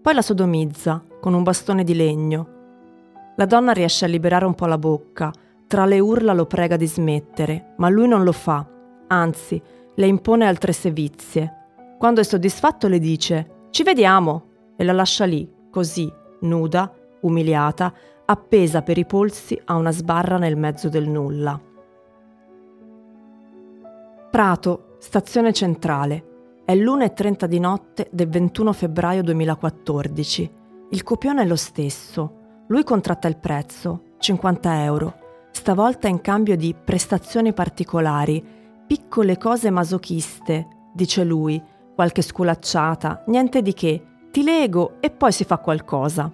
Poi 0.00 0.14
la 0.14 0.22
sodomizza 0.22 1.02
con 1.20 1.34
un 1.34 1.42
bastone 1.42 1.84
di 1.84 1.94
legno. 1.94 2.56
La 3.36 3.46
donna 3.46 3.72
riesce 3.72 4.04
a 4.04 4.08
liberare 4.08 4.44
un 4.44 4.54
po' 4.54 4.66
la 4.66 4.78
bocca, 4.78 5.32
tra 5.66 5.86
le 5.86 5.98
urla 5.98 6.32
lo 6.32 6.46
prega 6.46 6.76
di 6.76 6.86
smettere, 6.86 7.74
ma 7.76 7.88
lui 7.88 8.08
non 8.08 8.22
lo 8.24 8.32
fa, 8.32 8.66
anzi 9.08 9.60
le 9.94 10.06
impone 10.06 10.46
altre 10.46 10.72
sevizie. 10.72 11.52
Quando 11.98 12.20
è 12.20 12.24
soddisfatto 12.24 12.88
le 12.88 12.98
dice 12.98 13.66
Ci 13.70 13.82
vediamo 13.82 14.44
e 14.76 14.84
la 14.84 14.92
lascia 14.92 15.24
lì, 15.24 15.48
così, 15.70 16.10
nuda, 16.40 16.92
umiliata, 17.20 17.92
appesa 18.24 18.82
per 18.82 18.98
i 18.98 19.04
polsi 19.04 19.60
a 19.64 19.74
una 19.74 19.90
sbarra 19.90 20.38
nel 20.38 20.56
mezzo 20.56 20.88
del 20.88 21.08
nulla. 21.08 21.67
Prato, 24.38 24.94
stazione 25.00 25.52
centrale. 25.52 26.60
È 26.64 26.72
l'1.30 26.72 27.46
di 27.46 27.58
notte 27.58 28.08
del 28.12 28.28
21 28.28 28.72
febbraio 28.72 29.24
2014. 29.24 30.50
Il 30.90 31.02
copione 31.02 31.42
è 31.42 31.44
lo 31.44 31.56
stesso. 31.56 32.62
Lui 32.68 32.84
contratta 32.84 33.26
il 33.26 33.36
prezzo, 33.36 34.12
50 34.18 34.84
euro, 34.84 35.14
stavolta 35.50 36.06
in 36.06 36.20
cambio 36.20 36.56
di 36.56 36.72
prestazioni 36.72 37.52
particolari, 37.52 38.40
piccole 38.86 39.36
cose 39.38 39.70
masochiste, 39.70 40.68
dice 40.94 41.24
lui, 41.24 41.60
qualche 41.96 42.22
sculacciata, 42.22 43.24
niente 43.26 43.60
di 43.60 43.74
che, 43.74 44.04
ti 44.30 44.44
lego 44.44 44.98
e 45.00 45.10
poi 45.10 45.32
si 45.32 45.42
fa 45.42 45.58
qualcosa. 45.58 46.32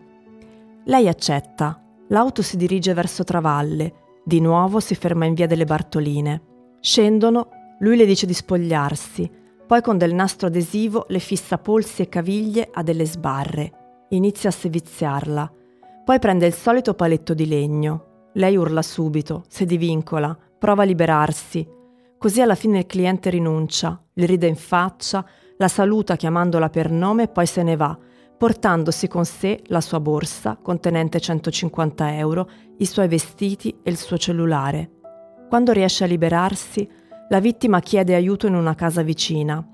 Lei 0.84 1.08
accetta. 1.08 1.82
L'auto 2.08 2.42
si 2.42 2.58
dirige 2.58 2.92
verso 2.92 3.25
Travalle. 3.25 3.94
Di 4.23 4.40
nuovo 4.40 4.78
si 4.78 4.94
ferma 4.94 5.25
in 5.25 5.32
via 5.32 5.46
delle 5.46 5.64
Bartoline. 5.64 6.42
Scendono, 6.80 7.53
lui 7.81 7.97
le 7.97 8.07
dice 8.07 8.26
di 8.26 8.35
spogliarsi 8.35 9.43
poi 9.66 9.81
con 9.81 9.97
del 9.97 10.12
nastro 10.12 10.49
adesivo 10.49 11.07
le 11.09 11.19
fissa 11.19 11.57
polsi 11.57 12.02
e 12.02 12.09
caviglie 12.09 12.69
a 12.71 12.83
delle 12.83 13.07
sbarre. 13.07 14.07
Inizia 14.11 14.50
a 14.50 14.52
seviziarla. 14.52 15.50
Poi 16.04 16.19
prende 16.19 16.47
il 16.47 16.52
solito 16.52 16.93
paletto 16.93 17.33
di 17.33 17.47
legno. 17.47 18.28
Lei 18.35 18.57
urla 18.57 18.83
subito, 18.83 19.45
si 19.49 19.64
divincola, 19.64 20.37
prova 20.59 20.83
a 20.83 20.87
liberarsi. 20.87 21.66
Così 22.19 22.43
alla 22.43 22.54
fine 22.54 22.81
il 22.81 22.87
cliente 22.87 23.31
rinuncia, 23.31 23.99
le 24.12 24.26
ride 24.26 24.47
in 24.47 24.57
faccia, 24.57 25.25
la 25.57 25.69
saluta 25.69 26.16
chiamandola 26.16 26.69
per 26.69 26.90
nome 26.90 27.25
e 27.25 27.28
poi 27.28 27.47
se 27.47 27.62
ne 27.62 27.76
va, 27.76 27.97
portandosi 28.37 29.09
con 29.09 29.25
sé 29.25 29.62
la 29.66 29.81
sua 29.81 30.00
borsa 30.00 30.59
contenente 30.61 31.21
150 31.21 32.16
euro, 32.16 32.50
i 32.78 32.87
suoi 32.87 33.09
vestiti 33.09 33.78
e 33.83 33.90
il 33.90 33.97
suo 33.97 34.19
cellulare. 34.19 34.90
Quando 35.49 35.73
riesce 35.73 36.04
a 36.04 36.07
liberarsi, 36.07 36.88
la 37.28 37.40
vittima 37.40 37.81
chiede 37.81 38.14
aiuto 38.14 38.47
in 38.47 38.54
una 38.54 38.75
casa 38.75 39.02
vicina. 39.02 39.66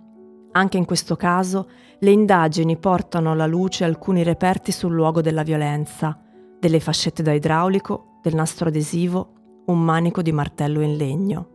Anche 0.52 0.76
in 0.76 0.84
questo 0.84 1.16
caso 1.16 1.68
le 1.98 2.10
indagini 2.10 2.76
portano 2.76 3.32
alla 3.32 3.46
luce 3.46 3.84
alcuni 3.84 4.22
reperti 4.22 4.72
sul 4.72 4.92
luogo 4.92 5.20
della 5.20 5.42
violenza, 5.42 6.18
delle 6.58 6.80
fascette 6.80 7.22
da 7.22 7.32
idraulico, 7.32 8.18
del 8.22 8.34
nastro 8.34 8.68
adesivo, 8.68 9.62
un 9.66 9.80
manico 9.80 10.22
di 10.22 10.32
martello 10.32 10.80
in 10.80 10.96
legno. 10.96 11.48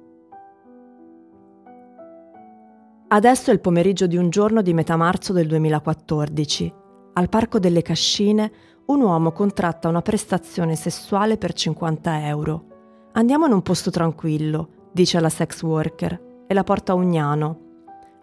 Adesso 3.08 3.52
è 3.52 3.54
il 3.54 3.62
pomeriggio 3.62 4.08
di 4.08 4.18
un 4.18 4.30
giorno 4.30 4.62
di 4.62 4.74
metà 4.74 4.96
marzo 4.98 5.32
del 5.32 5.48
2014. 5.48 6.74
Al 7.14 7.30
Parco 7.30 7.60
delle 7.60 7.82
Cascine 7.82 8.52
un 8.88 9.02
uomo 9.02 9.32
contratta 9.32 9.88
una 9.88 10.02
prestazione 10.02 10.75
sessuale 10.75 11.38
per 11.38 11.54
50 11.54 12.28
euro. 12.28 12.66
Andiamo 13.14 13.46
in 13.46 13.54
un 13.54 13.62
posto 13.62 13.90
tranquillo, 13.90 14.70
dice 14.96 15.18
alla 15.18 15.28
sex 15.28 15.62
worker, 15.62 16.46
e 16.48 16.54
la 16.54 16.64
porta 16.64 16.94
a 16.94 16.96
Ugnano. 16.96 17.60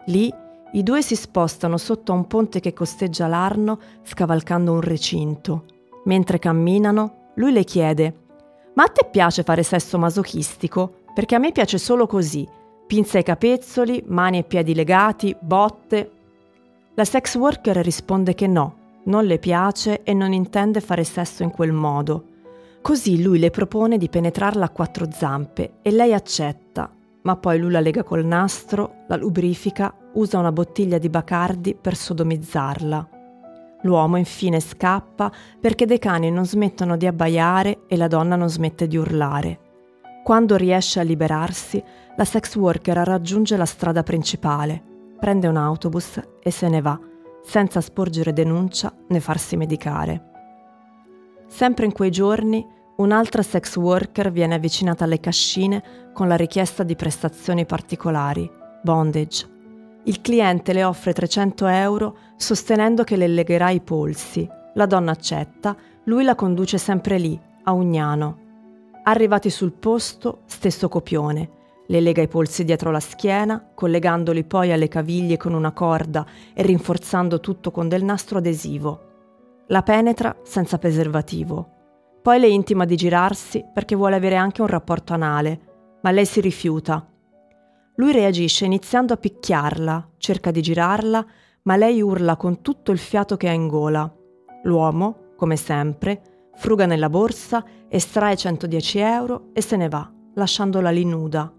Lì 0.07 0.33
i 0.71 0.81
due 0.81 1.03
si 1.03 1.15
spostano 1.15 1.77
sotto 1.77 2.11
a 2.11 2.15
un 2.15 2.25
ponte 2.25 2.59
che 2.59 2.73
costeggia 2.73 3.27
l'Arno, 3.27 3.79
scavalcando 4.01 4.71
un 4.71 4.81
recinto. 4.81 5.65
Mentre 6.05 6.39
camminano, 6.39 7.29
lui 7.35 7.51
le 7.51 7.63
chiede: 7.63 8.21
Ma 8.73 8.85
a 8.85 8.87
te 8.87 9.07
piace 9.11 9.43
fare 9.43 9.61
sesso 9.61 9.99
masochistico? 9.99 11.01
Perché 11.13 11.35
a 11.35 11.37
me 11.37 11.51
piace 11.51 11.77
solo 11.77 12.07
così. 12.07 12.47
Pinza 12.87 13.19
ai 13.19 13.23
capezzoli, 13.23 14.03
mani 14.07 14.39
e 14.39 14.43
piedi 14.43 14.73
legati, 14.73 15.35
botte. 15.39 16.11
La 16.95 17.05
sex 17.05 17.35
worker 17.35 17.77
risponde 17.77 18.33
che 18.33 18.47
no, 18.47 18.77
non 19.05 19.25
le 19.25 19.37
piace 19.37 20.01
e 20.01 20.13
non 20.13 20.33
intende 20.33 20.81
fare 20.81 21.03
sesso 21.03 21.43
in 21.43 21.51
quel 21.51 21.71
modo. 21.71 22.31
Così 22.83 23.21
lui 23.21 23.39
le 23.39 23.49
propone 23.49 23.97
di 23.97 24.09
penetrarla 24.09 24.65
a 24.65 24.69
quattro 24.69 25.07
zampe 25.09 25.75
e 25.81 25.89
lei 25.89 26.13
accetta, 26.13 26.93
ma 27.21 27.37
poi 27.37 27.57
lui 27.57 27.71
la 27.71 27.79
lega 27.79 28.03
col 28.03 28.25
nastro, 28.25 29.05
la 29.07 29.15
lubrifica, 29.15 29.95
usa 30.15 30.37
una 30.37 30.51
bottiglia 30.51 30.97
di 30.97 31.07
Bacardi 31.07 31.77
per 31.79 31.95
sodomizzarla. 31.95 33.09
L'uomo 33.83 34.17
infine 34.17 34.59
scappa 34.59 35.31
perché 35.61 35.85
dei 35.85 35.97
cani 35.97 36.29
non 36.29 36.45
smettono 36.45 36.97
di 36.97 37.07
abbaiare 37.07 37.83
e 37.87 37.95
la 37.95 38.09
donna 38.09 38.35
non 38.35 38.49
smette 38.49 38.85
di 38.85 38.97
urlare. 38.97 39.59
Quando 40.21 40.57
riesce 40.57 40.99
a 40.99 41.03
liberarsi, 41.03 41.81
la 42.17 42.25
sex 42.25 42.53
worker 42.57 42.97
raggiunge 42.97 43.55
la 43.55 43.63
strada 43.65 44.03
principale, 44.03 44.83
prende 45.17 45.47
un 45.47 45.55
autobus 45.55 46.19
e 46.41 46.51
se 46.51 46.67
ne 46.67 46.81
va, 46.81 46.99
senza 47.45 47.79
sporgere 47.79 48.33
denuncia 48.33 48.93
né 49.07 49.21
farsi 49.21 49.55
medicare. 49.55 50.31
Sempre 51.55 51.85
in 51.85 51.91
quei 51.91 52.09
giorni, 52.09 52.67
un'altra 52.95 53.43
sex 53.43 53.75
worker 53.75 54.31
viene 54.31 54.55
avvicinata 54.55 55.03
alle 55.03 55.19
cascine 55.19 56.09
con 56.11 56.27
la 56.27 56.35
richiesta 56.35 56.81
di 56.81 56.95
prestazioni 56.95 57.67
particolari, 57.67 58.49
bondage. 58.81 59.47
Il 60.05 60.21
cliente 60.21 60.73
le 60.73 60.83
offre 60.83 61.13
300 61.13 61.67
euro 61.67 62.17
sostenendo 62.37 63.03
che 63.03 63.17
le 63.17 63.27
legherà 63.27 63.69
i 63.69 63.81
polsi. 63.81 64.49
La 64.73 64.87
donna 64.87 65.11
accetta, 65.11 65.77
lui 66.05 66.23
la 66.23 66.33
conduce 66.33 66.79
sempre 66.79 67.19
lì, 67.19 67.39
a 67.65 67.71
Ugnano. 67.71 68.37
Arrivati 69.03 69.51
sul 69.51 69.73
posto, 69.73 70.41
stesso 70.47 70.89
copione. 70.89 71.49
Le 71.85 72.01
lega 72.01 72.23
i 72.23 72.27
polsi 72.27 72.63
dietro 72.63 72.89
la 72.89 72.99
schiena, 72.99 73.63
collegandoli 73.75 74.43
poi 74.43 74.71
alle 74.71 74.87
caviglie 74.87 75.37
con 75.37 75.53
una 75.53 75.71
corda 75.71 76.25
e 76.51 76.63
rinforzando 76.63 77.39
tutto 77.39 77.69
con 77.69 77.87
del 77.87 78.03
nastro 78.03 78.39
adesivo. 78.39 79.11
La 79.73 79.81
penetra 79.81 80.37
senza 80.43 80.77
preservativo. 80.77 82.19
Poi 82.21 82.39
le 82.39 82.47
intima 82.47 82.85
di 82.85 82.95
girarsi 82.95 83.65
perché 83.73 83.95
vuole 83.95 84.15
avere 84.15 84.35
anche 84.35 84.61
un 84.61 84.67
rapporto 84.67 85.13
anale, 85.13 85.97
ma 86.03 86.11
lei 86.11 86.27
si 86.27 86.41
rifiuta. 86.41 87.03
Lui 87.95 88.11
reagisce 88.11 88.65
iniziando 88.65 89.13
a 89.13 89.17
picchiarla, 89.17 90.11
cerca 90.17 90.51
di 90.51 90.61
girarla, 90.61 91.25
ma 91.63 91.75
lei 91.75 92.03
urla 92.03 92.35
con 92.35 92.61
tutto 92.61 92.91
il 92.91 92.99
fiato 92.99 93.35
che 93.35 93.49
ha 93.49 93.51
in 93.51 93.67
gola. 93.67 94.15
L'uomo, 94.65 95.31
come 95.35 95.55
sempre, 95.55 96.51
fruga 96.53 96.85
nella 96.85 97.09
borsa, 97.09 97.65
estrae 97.89 98.37
110 98.37 98.99
euro 98.99 99.49
e 99.53 99.61
se 99.63 99.75
ne 99.75 99.89
va, 99.89 100.07
lasciandola 100.35 100.91
lì 100.91 101.03
nuda. 101.03 101.51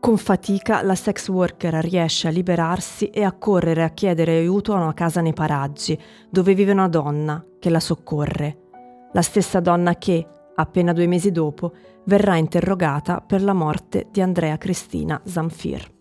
Con 0.00 0.16
fatica 0.16 0.80
la 0.82 0.94
sex 0.94 1.28
worker 1.28 1.74
riesce 1.74 2.28
a 2.28 2.30
liberarsi 2.30 3.10
e 3.10 3.24
a 3.24 3.32
correre 3.32 3.82
a 3.82 3.90
chiedere 3.90 4.38
aiuto 4.38 4.72
a 4.72 4.80
una 4.80 4.94
casa 4.94 5.20
nei 5.20 5.32
paraggi, 5.32 6.00
dove 6.30 6.54
vive 6.54 6.70
una 6.70 6.88
donna 6.88 7.44
che 7.58 7.68
la 7.68 7.80
soccorre. 7.80 9.10
La 9.12 9.22
stessa 9.22 9.58
donna 9.58 9.96
che, 9.96 10.24
appena 10.54 10.92
due 10.92 11.08
mesi 11.08 11.32
dopo, 11.32 11.72
verrà 12.04 12.36
interrogata 12.36 13.20
per 13.20 13.42
la 13.42 13.52
morte 13.52 14.06
di 14.10 14.20
Andrea 14.20 14.56
Cristina 14.56 15.20
Zamfir. 15.24 15.96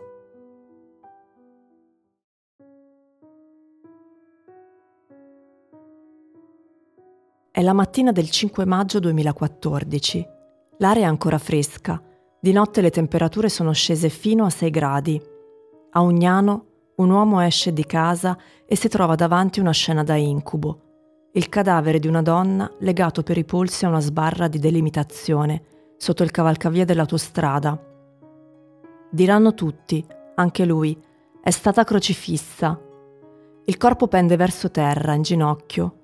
È 7.49 7.61
la 7.63 7.73
mattina 7.73 8.11
del 8.11 8.29
5 8.29 8.63
maggio 8.65 8.99
2014. 8.99 10.27
L'aria 10.77 11.05
è 11.05 11.07
ancora 11.07 11.39
fresca. 11.39 11.99
Di 12.39 12.51
notte 12.51 12.81
le 12.81 12.91
temperature 12.91 13.49
sono 13.49 13.73
scese 13.73 14.09
fino 14.09 14.45
a 14.45 14.51
6 14.51 14.69
gradi. 14.69 15.21
A 15.91 16.01
Ugnano 16.01 16.65
un 16.97 17.09
uomo 17.09 17.41
esce 17.41 17.73
di 17.73 17.83
casa 17.83 18.37
e 18.65 18.75
si 18.75 18.87
trova 18.87 19.15
davanti 19.15 19.59
una 19.59 19.71
scena 19.71 20.03
da 20.03 20.15
incubo. 20.15 20.81
Il 21.33 21.49
cadavere 21.49 21.97
di 21.97 22.07
una 22.07 22.21
donna 22.21 22.71
legato 22.79 23.23
per 23.23 23.37
i 23.39 23.43
polsi 23.43 23.85
a 23.85 23.89
una 23.89 23.99
sbarra 23.99 24.47
di 24.47 24.59
delimitazione 24.59 25.63
sotto 25.97 26.21
il 26.21 26.29
cavalcavia 26.29 26.85
dell'autostrada. 26.85 27.79
Diranno 29.09 29.53
tutti, 29.55 30.05
anche 30.35 30.65
lui, 30.65 30.95
è 31.41 31.49
stata 31.49 31.83
crocifissa. 31.83 32.79
Il 33.65 33.77
corpo 33.77 34.07
pende 34.07 34.35
verso 34.35 34.69
terra, 34.69 35.13
in 35.13 35.23
ginocchio, 35.23 35.97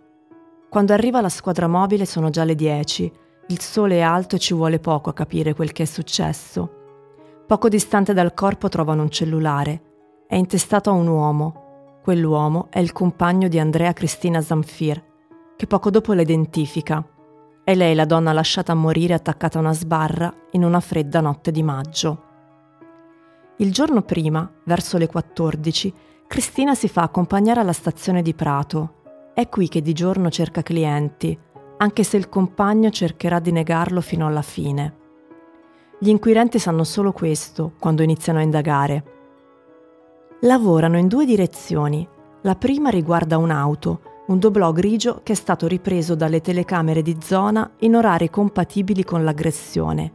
quando 0.69 0.93
arriva 0.93 1.21
la 1.21 1.29
squadra 1.29 1.67
mobile 1.67 2.05
sono 2.07 2.31
già 2.31 2.43
le 2.43 2.55
10. 2.55 3.11
Il 3.47 3.59
sole 3.59 3.97
è 3.97 4.01
alto 4.01 4.35
e 4.35 4.39
ci 4.39 4.53
vuole 4.53 4.79
poco 4.79 5.09
a 5.09 5.13
capire 5.13 5.53
quel 5.53 5.71
che 5.71 5.83
è 5.83 5.85
successo. 5.85 6.81
Poco 7.45 7.69
distante 7.69 8.13
dal 8.13 8.33
corpo 8.33 8.69
trovano 8.69 9.01
un 9.01 9.09
cellulare. 9.09 9.81
È 10.27 10.35
intestato 10.35 10.89
a 10.89 10.93
un 10.93 11.07
uomo. 11.07 11.99
Quell'uomo 12.01 12.67
è 12.69 12.79
il 12.79 12.91
compagno 12.91 13.47
di 13.47 13.59
Andrea 13.59 13.93
Cristina 13.93 14.41
Zamfir, 14.41 15.03
che 15.55 15.67
poco 15.67 15.89
dopo 15.89 16.13
la 16.13 16.21
identifica. 16.21 17.05
È 17.63 17.75
lei 17.75 17.95
la 17.95 18.05
donna 18.05 18.33
lasciata 18.33 18.71
a 18.71 18.75
morire 18.75 19.13
attaccata 19.13 19.57
a 19.57 19.61
una 19.61 19.73
sbarra 19.73 20.33
in 20.51 20.63
una 20.63 20.79
fredda 20.79 21.21
notte 21.21 21.51
di 21.51 21.63
maggio. 21.63 22.23
Il 23.57 23.71
giorno 23.71 24.01
prima, 24.01 24.49
verso 24.63 24.97
le 24.97 25.07
14, 25.07 25.93
Cristina 26.27 26.75
si 26.75 26.87
fa 26.87 27.03
accompagnare 27.03 27.59
alla 27.59 27.73
stazione 27.73 28.21
di 28.21 28.33
Prato 28.33 29.01
è 29.33 29.49
qui 29.49 29.67
che 29.67 29.81
di 29.81 29.93
giorno 29.93 30.29
cerca 30.29 30.61
clienti, 30.61 31.35
anche 31.83 32.03
se 32.03 32.15
il 32.15 32.29
compagno 32.29 32.89
cercherà 32.89 33.39
di 33.39 33.51
negarlo 33.51 33.99
fino 33.99 34.25
alla 34.25 34.41
fine. 34.41 35.01
Gli 35.99 36.07
inquirenti 36.07 36.57
sanno 36.57 36.85
solo 36.85 37.11
questo 37.11 37.73
quando 37.77 38.03
iniziano 38.03 38.39
a 38.39 38.41
indagare. 38.41 39.03
Lavorano 40.41 40.97
in 40.97 41.09
due 41.09 41.25
direzioni. 41.25 42.07
La 42.43 42.55
prima 42.55 42.89
riguarda 42.89 43.37
un'auto, 43.37 44.01
un 44.27 44.39
doblò 44.39 44.71
grigio 44.71 45.19
che 45.23 45.33
è 45.33 45.35
stato 45.35 45.67
ripreso 45.67 46.15
dalle 46.15 46.39
telecamere 46.39 47.01
di 47.01 47.17
zona 47.21 47.69
in 47.79 47.97
orari 47.97 48.29
compatibili 48.29 49.03
con 49.03 49.25
l'aggressione. 49.25 50.13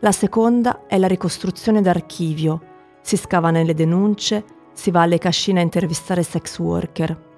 La 0.00 0.12
seconda 0.12 0.86
è 0.86 0.98
la 0.98 1.08
ricostruzione 1.08 1.80
d'archivio. 1.80 2.62
Si 3.00 3.16
scava 3.16 3.50
nelle 3.50 3.74
denunce, 3.74 4.44
si 4.72 4.92
va 4.92 5.02
alle 5.02 5.18
cascine 5.18 5.58
a 5.58 5.64
intervistare 5.64 6.22
sex 6.22 6.60
worker. 6.60 7.30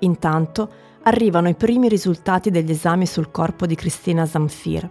Intanto 0.00 0.70
arrivano 1.06 1.48
i 1.48 1.54
primi 1.54 1.88
risultati 1.88 2.50
degli 2.50 2.72
esami 2.72 3.06
sul 3.06 3.30
corpo 3.30 3.64
di 3.66 3.76
Cristina 3.76 4.26
Zamfir. 4.26 4.90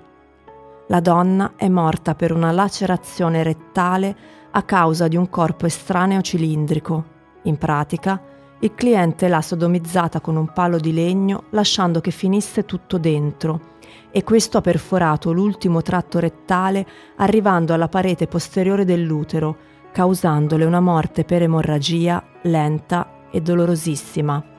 La 0.87 1.01
donna 1.01 1.53
è 1.57 1.67
morta 1.67 2.15
per 2.15 2.31
una 2.31 2.51
lacerazione 2.51 3.43
rettale 3.43 4.15
a 4.51 4.63
causa 4.63 5.09
di 5.09 5.17
un 5.17 5.29
corpo 5.29 5.65
estraneo 5.65 6.21
cilindrico. 6.21 7.03
In 7.43 7.57
pratica, 7.57 8.21
il 8.59 8.73
cliente 8.73 9.27
l'ha 9.27 9.41
sodomizzata 9.41 10.21
con 10.21 10.37
un 10.37 10.53
palo 10.53 10.77
di 10.77 10.93
legno 10.93 11.45
lasciando 11.49 11.99
che 11.99 12.11
finisse 12.11 12.63
tutto 12.63 12.97
dentro 12.97 13.73
e 14.09 14.23
questo 14.23 14.57
ha 14.57 14.61
perforato 14.61 15.33
l'ultimo 15.33 15.81
tratto 15.81 16.19
rettale 16.19 16.87
arrivando 17.17 17.73
alla 17.73 17.89
parete 17.89 18.27
posteriore 18.27 18.85
dell'utero, 18.85 19.57
causandole 19.91 20.63
una 20.63 20.79
morte 20.79 21.25
per 21.25 21.41
emorragia 21.41 22.23
lenta 22.43 23.27
e 23.29 23.41
dolorosissima. 23.41 24.54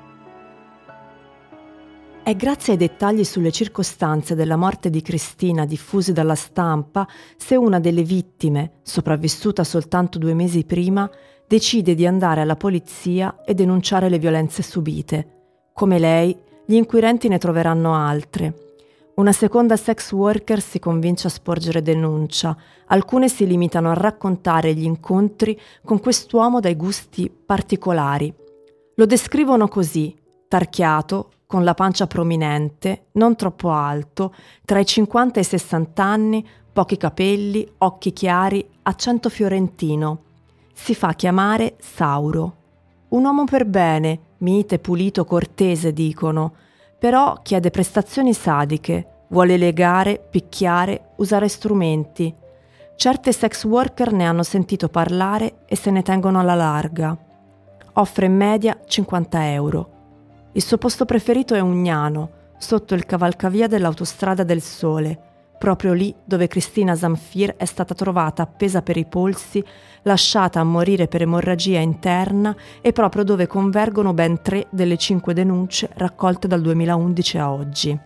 È 2.27 2.35
grazie 2.35 2.73
ai 2.73 2.79
dettagli 2.81 3.23
sulle 3.23 3.53
circostanze 3.53 4.35
della 4.35 4.57
morte 4.57 4.91
di 4.91 5.01
Cristina 5.01 5.65
diffusi 5.65 6.13
dalla 6.13 6.35
stampa 6.35 7.07
se 7.37 7.55
una 7.55 7.79
delle 7.79 8.03
vittime, 8.03 8.81
sopravvissuta 8.83 9.63
soltanto 9.63 10.19
due 10.19 10.35
mesi 10.35 10.65
prima, 10.65 11.09
decide 11.47 11.95
di 11.95 12.05
andare 12.05 12.41
alla 12.41 12.57
polizia 12.57 13.45
e 13.45 13.55
denunciare 13.55 14.09
le 14.09 14.19
violenze 14.19 14.65
subite. 14.65 15.69
Come 15.73 16.01
lei, 16.01 16.37
gli 16.65 16.75
inquirenti 16.75 17.29
ne 17.29 17.39
troveranno 17.39 17.95
altre. 17.95 18.75
Una 19.15 19.31
seconda 19.31 19.77
sex 19.77 20.11
worker 20.11 20.61
si 20.61 20.81
convince 20.81 21.29
a 21.29 21.31
sporgere 21.31 21.81
denuncia, 21.81 22.57
alcune 22.87 23.29
si 23.29 23.47
limitano 23.47 23.89
a 23.89 23.95
raccontare 23.95 24.75
gli 24.75 24.83
incontri 24.83 25.57
con 25.85 26.01
quest'uomo 26.01 26.59
dai 26.59 26.75
gusti 26.75 27.31
particolari. 27.31 28.35
Lo 28.97 29.07
descrivono 29.07 29.69
così, 29.69 30.13
tarchiato, 30.49 31.31
con 31.47 31.63
la 31.63 31.75
pancia 31.75 32.07
prominente, 32.07 33.07
non 33.13 33.37
troppo 33.37 33.71
alto, 33.71 34.35
tra 34.65 34.81
i 34.81 34.85
50 34.85 35.39
e 35.39 35.43
i 35.43 35.45
60 35.45 36.03
anni, 36.03 36.47
pochi 36.73 36.97
capelli, 36.97 37.67
occhi 37.79 38.13
chiari, 38.13 38.69
accento 38.83 39.29
fiorentino. 39.29 40.23
Si 40.75 40.95
fa 40.95 41.15
chiamare 41.15 41.77
Sauro. 41.79 42.57
Un 43.09 43.25
uomo 43.25 43.45
per 43.45 43.65
bene, 43.65 44.19
mite, 44.39 44.79
pulito, 44.79 45.25
cortese, 45.25 45.93
dicono, 45.93 46.55
però 46.99 47.39
chiede 47.43 47.71
prestazioni 47.71 48.35
sadiche, 48.35 49.25
vuole 49.29 49.57
legare, 49.57 50.19
picchiare, 50.19 51.13
usare 51.17 51.49
strumenti. 51.49 52.35
Certe 52.97 53.33
sex 53.33 53.65
worker 53.65 54.13
ne 54.13 54.27
hanno 54.27 54.43
sentito 54.43 54.89
parlare 54.89 55.59
e 55.67 55.77
se 55.77 55.91
ne 55.91 56.03
tengono 56.03 56.41
alla 56.41 56.55
larga. 56.55 57.17
Offre 57.95 58.27
in 58.27 58.37
media 58.37 58.79
50 58.85 59.53
euro. 59.53 59.96
Il 60.57 60.65
suo 60.65 60.79
posto 60.79 61.05
preferito 61.05 61.55
è 61.55 61.61
Ugnano, 61.61 62.31
sotto 62.57 62.95
il 62.95 63.05
cavalcavia 63.05 63.67
dell'autostrada 63.67 64.43
del 64.43 64.63
Sole, 64.63 65.19
proprio 65.59 65.93
lì 65.93 66.15
dove 66.25 66.49
Cristina 66.49 66.95
Zamfir 66.95 67.57
è 67.57 67.67
stata 67.67 67.93
trovata 67.93 68.45
appesa 68.45 68.81
per 68.81 68.97
i 68.97 69.05
polsi, 69.05 69.63
lasciata 70.05 70.59
a 70.59 70.65
morire 70.65 71.09
per 71.09 71.21
emorragia 71.21 71.81
interna 71.81 72.57
e 72.81 72.93
proprio 72.93 73.23
dove 73.23 73.47
convergono 73.47 74.15
ben 74.15 74.41
tre 74.41 74.67
delle 74.71 74.97
cinque 74.97 75.35
denunce 75.35 75.91
raccolte 75.93 76.49
dal 76.49 76.63
2011 76.63 77.37
a 77.37 77.53
oggi. 77.53 78.01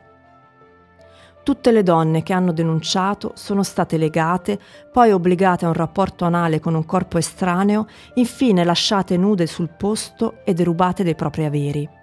Tutte 1.44 1.70
le 1.70 1.84
donne 1.84 2.24
che 2.24 2.32
hanno 2.32 2.50
denunciato 2.50 3.30
sono 3.36 3.62
state 3.62 3.96
legate, 3.96 4.58
poi 4.92 5.12
obbligate 5.12 5.66
a 5.66 5.68
un 5.68 5.74
rapporto 5.74 6.24
anale 6.24 6.58
con 6.58 6.74
un 6.74 6.84
corpo 6.84 7.16
estraneo, 7.16 7.86
infine 8.14 8.64
lasciate 8.64 9.16
nude 9.16 9.46
sul 9.46 9.68
posto 9.68 10.38
e 10.44 10.52
derubate 10.52 11.04
dei 11.04 11.14
propri 11.14 11.44
averi. 11.44 11.98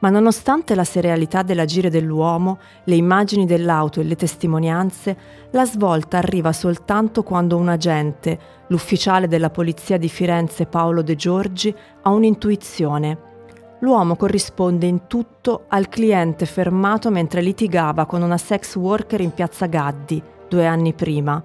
Ma 0.00 0.10
nonostante 0.10 0.74
la 0.74 0.84
serialità 0.84 1.42
dell'agire 1.42 1.88
dell'uomo, 1.88 2.58
le 2.84 2.94
immagini 2.94 3.46
dell'auto 3.46 4.00
e 4.00 4.04
le 4.04 4.16
testimonianze, 4.16 5.16
la 5.50 5.64
svolta 5.64 6.18
arriva 6.18 6.52
soltanto 6.52 7.22
quando 7.22 7.56
un 7.56 7.68
agente, 7.68 8.38
l'ufficiale 8.68 9.26
della 9.26 9.50
polizia 9.50 9.96
di 9.96 10.08
Firenze 10.08 10.66
Paolo 10.66 11.02
De 11.02 11.16
Giorgi, 11.16 11.74
ha 12.02 12.10
un'intuizione. 12.10 13.18
L'uomo 13.80 14.16
corrisponde 14.16 14.86
in 14.86 15.06
tutto 15.06 15.64
al 15.68 15.88
cliente 15.88 16.46
fermato 16.46 17.10
mentre 17.10 17.40
litigava 17.40 18.06
con 18.06 18.22
una 18.22 18.38
sex 18.38 18.76
worker 18.76 19.20
in 19.20 19.32
piazza 19.32 19.66
Gaddi 19.66 20.22
due 20.48 20.66
anni 20.66 20.94
prima. 20.94 21.42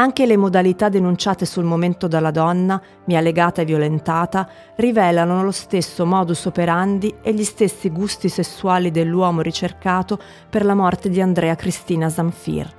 Anche 0.00 0.26
le 0.26 0.36
modalità 0.36 0.88
denunciate 0.88 1.44
sul 1.44 1.64
momento 1.64 2.06
dalla 2.06 2.30
donna, 2.30 2.80
mia 3.06 3.20
legata 3.20 3.62
e 3.62 3.64
violentata, 3.64 4.48
rivelano 4.76 5.42
lo 5.42 5.50
stesso 5.50 6.06
modus 6.06 6.44
operandi 6.44 7.16
e 7.20 7.34
gli 7.34 7.42
stessi 7.42 7.90
gusti 7.90 8.28
sessuali 8.28 8.92
dell'uomo 8.92 9.40
ricercato 9.40 10.16
per 10.48 10.64
la 10.64 10.74
morte 10.74 11.08
di 11.08 11.20
Andrea 11.20 11.56
Cristina 11.56 12.08
Zamfir. 12.08 12.76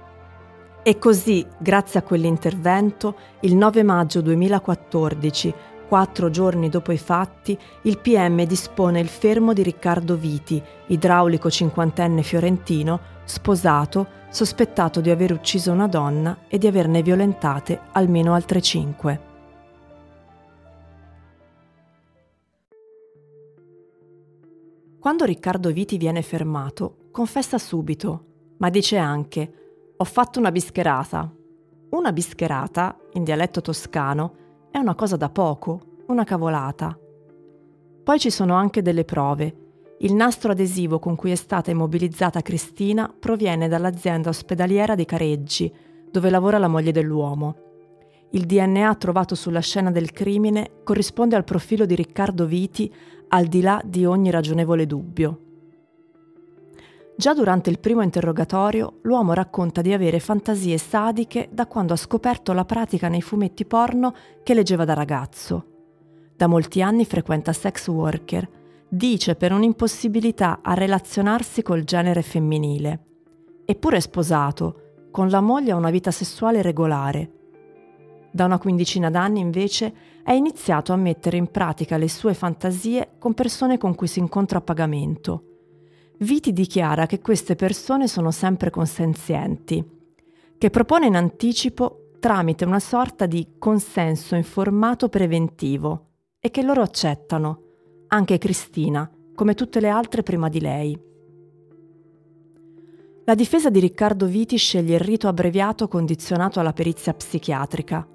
E 0.81 0.97
così, 0.97 1.45
grazie 1.57 1.99
a 1.99 2.03
quell'intervento, 2.03 3.15
il 3.41 3.53
9 3.53 3.83
maggio 3.83 4.21
2014, 4.21 5.53
quattro 5.89 6.29
giorni 6.29 6.69
dopo 6.69 6.91
i 6.91 6.99
fatti, 6.99 7.57
il 7.81 7.97
PM 7.97 8.45
dispone 8.45 8.99
il 8.99 9.07
fermo 9.07 9.53
di 9.53 9.63
Riccardo 9.63 10.15
Viti, 10.15 10.61
idraulico 10.85 11.49
cinquantenne 11.49 12.21
fiorentino, 12.21 12.99
sposato, 13.23 14.07
sospettato 14.29 15.01
di 15.01 15.09
aver 15.09 15.31
ucciso 15.31 15.71
una 15.71 15.87
donna 15.87 16.41
e 16.47 16.59
di 16.59 16.67
averne 16.67 17.01
violentate 17.01 17.81
almeno 17.93 18.35
altre 18.35 18.61
cinque. 18.61 19.27
Quando 24.99 25.25
Riccardo 25.25 25.71
Viti 25.71 25.97
viene 25.97 26.21
fermato, 26.21 27.07
confessa 27.11 27.57
subito, 27.57 28.25
ma 28.57 28.69
dice 28.69 28.97
anche 28.97 29.53
ho 29.97 30.03
fatto 30.03 30.37
una 30.37 30.51
bischerata. 30.51 31.33
Una 31.89 32.13
bischerata, 32.13 32.95
in 33.13 33.23
dialetto 33.23 33.61
toscano, 33.61 34.48
è 34.71 34.77
una 34.77 34.95
cosa 34.95 35.15
da 35.15 35.29
poco, 35.29 35.81
una 36.07 36.23
cavolata. 36.23 36.97
Poi 38.03 38.19
ci 38.19 38.29
sono 38.29 38.55
anche 38.55 38.81
delle 38.81 39.05
prove 39.05 39.67
il 40.01 40.13
nastro 40.13 40.53
adesivo 40.53 40.97
con 40.97 41.17
cui 41.17 41.31
è 41.31 41.35
stata 41.35 41.71
immobilizzata 41.71 42.41
Cristina 42.41 43.13
proviene 43.19 43.67
dall'azienda 43.67 44.29
ospedaliera 44.29 44.95
di 44.95 45.03
Careggi, 45.03 45.73
dove 46.09 46.29
lavora 46.29 46.57
la 46.57 46.69
moglie 46.69 46.93
dell'uomo. 46.93 47.55
Il 48.31 48.45
DNA 48.45 48.95
trovato 48.95 49.35
sulla 49.35 49.59
scena 49.59 49.91
del 49.91 50.11
crimine 50.11 50.71
corrisponde 50.85 51.35
al 51.35 51.43
profilo 51.43 51.85
di 51.85 51.95
Riccardo 51.95 52.45
Viti 52.45 52.93
al 53.27 53.47
di 53.47 53.59
là 53.59 53.81
di 53.83 54.05
ogni 54.05 54.31
ragionevole 54.31 54.85
dubbio. 54.85 55.39
Già 57.19 57.33
durante 57.33 57.69
il 57.69 57.81
primo 57.81 58.01
interrogatorio 58.01 58.99
l'uomo 59.01 59.33
racconta 59.33 59.81
di 59.81 59.91
avere 59.91 60.21
fantasie 60.21 60.77
sadiche 60.77 61.49
da 61.51 61.67
quando 61.67 61.91
ha 61.91 61.97
scoperto 61.97 62.53
la 62.53 62.63
pratica 62.63 63.09
nei 63.09 63.21
fumetti 63.21 63.65
porno 63.65 64.15
che 64.41 64.53
leggeva 64.53 64.85
da 64.85 64.93
ragazzo. 64.93 65.65
Da 66.33 66.47
molti 66.47 66.81
anni 66.81 67.03
frequenta 67.03 67.51
sex 67.51 67.89
worker 67.89 68.47
dice 68.87 69.35
per 69.35 69.51
un'impossibilità 69.51 70.59
a 70.63 70.73
relazionarsi 70.73 71.61
col 71.61 71.83
genere 71.83 72.21
femminile. 72.21 73.03
Eppure 73.65 73.97
è 73.97 73.99
sposato, 73.99 75.07
con 75.11 75.27
la 75.27 75.41
moglie 75.41 75.73
ha 75.73 75.75
una 75.75 75.89
vita 75.89 76.11
sessuale 76.11 76.61
regolare. 76.61 77.31
Da 78.31 78.45
una 78.45 78.59
quindicina 78.59 79.09
d'anni 79.09 79.41
invece 79.41 79.93
è 80.23 80.31
iniziato 80.31 80.93
a 80.93 80.95
mettere 80.95 81.35
in 81.35 81.51
pratica 81.51 81.97
le 81.97 82.07
sue 82.07 82.33
fantasie 82.33 83.15
con 83.19 83.33
persone 83.33 83.77
con 83.77 83.93
cui 83.93 84.07
si 84.07 84.19
incontra 84.19 84.59
a 84.59 84.61
pagamento. 84.61 85.43
Viti 86.21 86.51
dichiara 86.51 87.05
che 87.05 87.21
queste 87.21 87.55
persone 87.55 88.09
sono 88.09 88.31
sempre 88.31 88.69
consenzienti, 88.69 89.81
che 90.57 90.69
propone 90.69 91.07
in 91.07 91.15
anticipo 91.15 92.11
tramite 92.19 92.65
una 92.65 92.81
sorta 92.81 93.25
di 93.25 93.53
consenso 93.57 94.35
informato 94.35 95.07
preventivo 95.07 96.07
e 96.37 96.51
che 96.51 96.61
loro 96.61 96.81
accettano 96.81 97.61
anche 98.07 98.37
Cristina, 98.37 99.09
come 99.33 99.53
tutte 99.53 99.79
le 99.79 99.87
altre 99.87 100.21
prima 100.21 100.49
di 100.49 100.59
lei. 100.59 100.99
La 103.23 103.35
difesa 103.35 103.69
di 103.69 103.79
Riccardo 103.79 104.25
Viti 104.25 104.57
sceglie 104.57 104.95
il 104.95 105.01
rito 105.01 105.29
abbreviato 105.29 105.87
condizionato 105.87 106.59
alla 106.59 106.73
perizia 106.73 107.13
psichiatrica. 107.13 108.05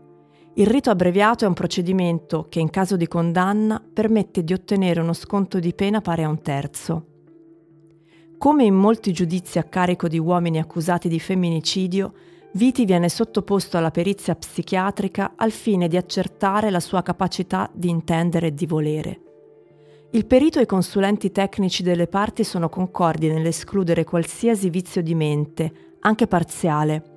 Il 0.56 0.66
rito 0.66 0.90
abbreviato 0.90 1.46
è 1.46 1.48
un 1.48 1.54
procedimento 1.54 2.48
che 2.50 2.60
in 2.60 2.68
caso 2.68 2.96
di 2.96 3.08
condanna 3.08 3.80
permette 3.80 4.44
di 4.44 4.52
ottenere 4.52 5.00
uno 5.00 5.14
sconto 5.14 5.58
di 5.58 5.72
pena 5.72 6.02
pari 6.02 6.22
a 6.22 6.28
un 6.28 6.42
terzo. 6.42 7.06
Come 8.44 8.64
in 8.64 8.74
molti 8.74 9.10
giudizi 9.10 9.58
a 9.58 9.62
carico 9.62 10.06
di 10.06 10.18
uomini 10.18 10.58
accusati 10.58 11.08
di 11.08 11.18
femminicidio, 11.18 12.12
Viti 12.52 12.84
viene 12.84 13.08
sottoposto 13.08 13.78
alla 13.78 13.90
perizia 13.90 14.34
psichiatrica 14.34 15.32
al 15.34 15.50
fine 15.50 15.88
di 15.88 15.96
accertare 15.96 16.68
la 16.68 16.78
sua 16.78 17.00
capacità 17.00 17.70
di 17.72 17.88
intendere 17.88 18.48
e 18.48 18.52
di 18.52 18.66
volere. 18.66 19.20
Il 20.10 20.26
perito 20.26 20.58
e 20.58 20.64
i 20.64 20.66
consulenti 20.66 21.32
tecnici 21.32 21.82
delle 21.82 22.06
parti 22.06 22.44
sono 22.44 22.68
concordi 22.68 23.28
nell'escludere 23.28 24.04
qualsiasi 24.04 24.68
vizio 24.68 25.00
di 25.00 25.14
mente, 25.14 25.96
anche 26.00 26.26
parziale, 26.26 27.13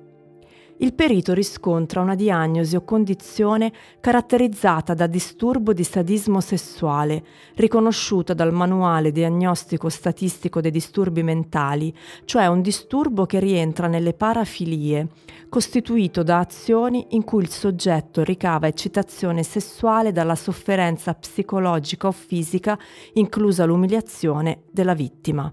il 0.78 0.94
perito 0.94 1.32
riscontra 1.32 2.00
una 2.00 2.14
diagnosi 2.14 2.76
o 2.76 2.84
condizione 2.84 3.72
caratterizzata 4.00 4.94
da 4.94 5.06
disturbo 5.08 5.72
di 5.72 5.82
sadismo 5.82 6.40
sessuale, 6.40 7.24
riconosciuta 7.54 8.32
dal 8.32 8.52
manuale 8.52 9.10
diagnostico 9.10 9.88
statistico 9.88 10.60
dei 10.60 10.70
disturbi 10.70 11.22
mentali, 11.22 11.92
cioè 12.24 12.46
un 12.46 12.60
disturbo 12.60 13.26
che 13.26 13.40
rientra 13.40 13.88
nelle 13.88 14.14
parafilie, 14.14 15.08
costituito 15.48 16.22
da 16.22 16.38
azioni 16.38 17.06
in 17.10 17.24
cui 17.24 17.42
il 17.42 17.50
soggetto 17.50 18.22
ricava 18.22 18.68
eccitazione 18.68 19.42
sessuale 19.42 20.12
dalla 20.12 20.36
sofferenza 20.36 21.12
psicologica 21.14 22.06
o 22.06 22.12
fisica, 22.12 22.78
inclusa 23.14 23.64
l'umiliazione 23.64 24.62
della 24.70 24.94
vittima. 24.94 25.52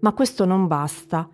Ma 0.00 0.12
questo 0.12 0.44
non 0.44 0.66
basta. 0.66 1.28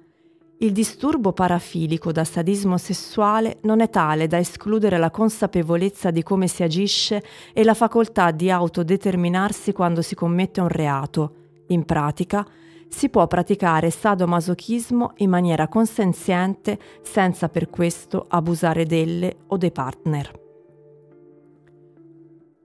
Il 0.63 0.71
disturbo 0.71 1.33
parafilico 1.33 2.13
da 2.13 2.23
sadismo 2.23 2.79
sessuale 2.79 3.59
non 3.63 3.81
è 3.81 3.91
tale 3.91 4.29
da 4.29 4.39
escludere 4.39 4.97
la 4.97 5.11
consapevolezza 5.11 6.13
di 6.13 6.23
come 6.23 6.47
si 6.47 6.63
agisce 6.63 7.21
e 7.53 7.65
la 7.65 7.75
facoltà 7.75 8.31
di 8.31 8.49
autodeterminarsi 8.49 9.73
quando 9.73 10.03
si 10.03 10.15
commette 10.15 10.61
un 10.61 10.69
reato. 10.69 11.35
In 11.69 11.85
pratica, 11.85 12.47
si 12.89 13.09
può 13.09 13.27
praticare 13.27 13.91
sadomasochismo 13.91 15.15
in 15.17 15.31
maniera 15.31 15.67
consenziente 15.67 16.79
senza 17.03 17.49
per 17.49 17.69
questo 17.69 18.27
abusare 18.29 18.87
delle 18.87 19.39
o 19.49 19.57
dei 19.57 19.73
partner. 19.73 20.31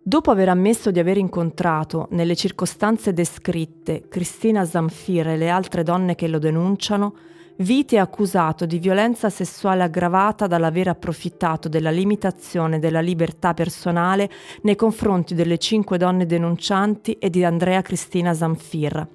Dopo 0.04 0.30
aver 0.30 0.50
ammesso 0.50 0.92
di 0.92 1.00
aver 1.00 1.18
incontrato, 1.18 2.10
nelle 2.12 2.36
circostanze 2.36 3.12
descritte, 3.12 4.08
Cristina 4.08 4.66
Zamfir 4.66 5.30
e 5.30 5.38
le 5.38 5.50
altre 5.50 5.82
donne 5.82 6.14
che 6.14 6.28
lo 6.28 6.38
denunciano, 6.38 7.16
Viti 7.60 7.96
è 7.96 7.98
accusato 7.98 8.67
di 8.67 8.78
violenza 8.78 9.32
sessuale 9.32 9.82
aggravata 9.82 10.46
dall'aver 10.46 10.89
approfittato 10.89 11.67
della 11.67 11.89
limitazione 11.89 12.78
della 12.78 13.00
libertà 13.00 13.56
personale 13.56 14.30
nei 14.62 14.76
confronti 14.76 15.34
delle 15.34 15.58
cinque 15.58 15.98
donne 15.98 16.28
denuncianti 16.28 17.13
e 17.13 17.32
di 17.32 17.43
Andrea 17.43 17.82
Cristina 17.82 18.36
Zamfir, 18.36 19.08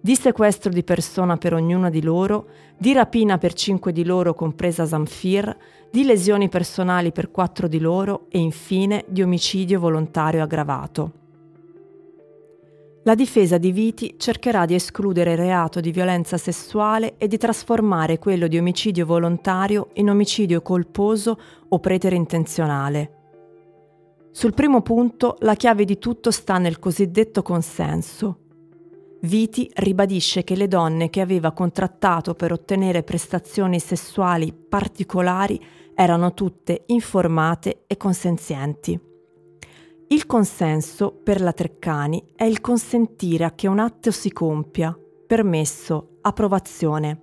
di 0.00 0.14
sequestro 0.14 0.70
di 0.70 0.84
persona 0.84 1.36
per 1.36 1.52
ognuna 1.54 1.90
di 1.90 2.00
loro, 2.00 2.46
di 2.78 2.92
rapina 2.92 3.38
per 3.38 3.54
cinque 3.54 3.90
di 3.90 4.04
loro 4.04 4.34
compresa 4.34 4.86
Zamfir, 4.86 5.56
di 5.90 6.04
lesioni 6.04 6.48
personali 6.48 7.10
per 7.10 7.32
quattro 7.32 7.66
di 7.66 7.80
loro 7.80 8.26
e 8.30 8.38
infine 8.38 9.04
di 9.08 9.20
omicidio 9.20 9.80
volontario 9.80 10.44
aggravato. 10.44 11.19
La 13.04 13.14
difesa 13.14 13.56
di 13.56 13.72
Viti 13.72 14.16
cercherà 14.18 14.66
di 14.66 14.74
escludere 14.74 15.32
il 15.32 15.38
reato 15.38 15.80
di 15.80 15.90
violenza 15.90 16.36
sessuale 16.36 17.14
e 17.16 17.28
di 17.28 17.38
trasformare 17.38 18.18
quello 18.18 18.46
di 18.46 18.58
omicidio 18.58 19.06
volontario 19.06 19.88
in 19.94 20.10
omicidio 20.10 20.60
colposo 20.60 21.38
o 21.66 21.78
preterintenzionale. 21.78 23.14
Sul 24.30 24.52
primo 24.52 24.82
punto 24.82 25.36
la 25.40 25.54
chiave 25.54 25.86
di 25.86 25.98
tutto 25.98 26.30
sta 26.30 26.58
nel 26.58 26.78
cosiddetto 26.78 27.40
consenso. 27.40 28.38
Viti 29.22 29.70
ribadisce 29.76 30.44
che 30.44 30.54
le 30.54 30.68
donne 30.68 31.08
che 31.08 31.22
aveva 31.22 31.52
contrattato 31.52 32.34
per 32.34 32.52
ottenere 32.52 33.02
prestazioni 33.02 33.80
sessuali 33.80 34.52
particolari 34.52 35.58
erano 35.94 36.34
tutte 36.34 36.82
informate 36.86 37.84
e 37.86 37.96
consenzienti. 37.96 39.09
Il 40.12 40.26
consenso 40.26 41.12
per 41.22 41.40
la 41.40 41.52
Treccani 41.52 42.32
è 42.34 42.42
il 42.42 42.60
consentire 42.60 43.44
a 43.44 43.52
che 43.52 43.68
un 43.68 43.78
atto 43.78 44.10
si 44.10 44.32
compia, 44.32 44.92
permesso, 45.24 46.16
approvazione. 46.22 47.20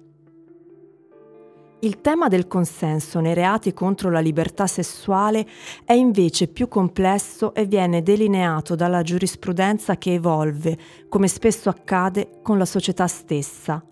Il 1.82 2.00
tema 2.00 2.30
del 2.30 2.47
consenso 2.47 3.19
nei 3.19 3.34
reati 3.34 3.73
contro 3.73 4.10
la 4.10 4.21
libertà 4.21 4.67
sessuale 4.67 5.45
è 5.84 5.91
invece 5.91 6.47
più 6.47 6.69
complesso 6.69 7.54
e 7.54 7.65
viene 7.65 8.04
delineato 8.04 8.73
dalla 8.76 9.02
giurisprudenza 9.02 9.97
che 9.97 10.13
evolve, 10.13 10.78
come 11.10 11.28
spesso 11.28 11.67
accade 11.67 12.39
con 12.41 12.58
la 12.58 12.63
società 12.63 13.06
stessa. 13.08 13.86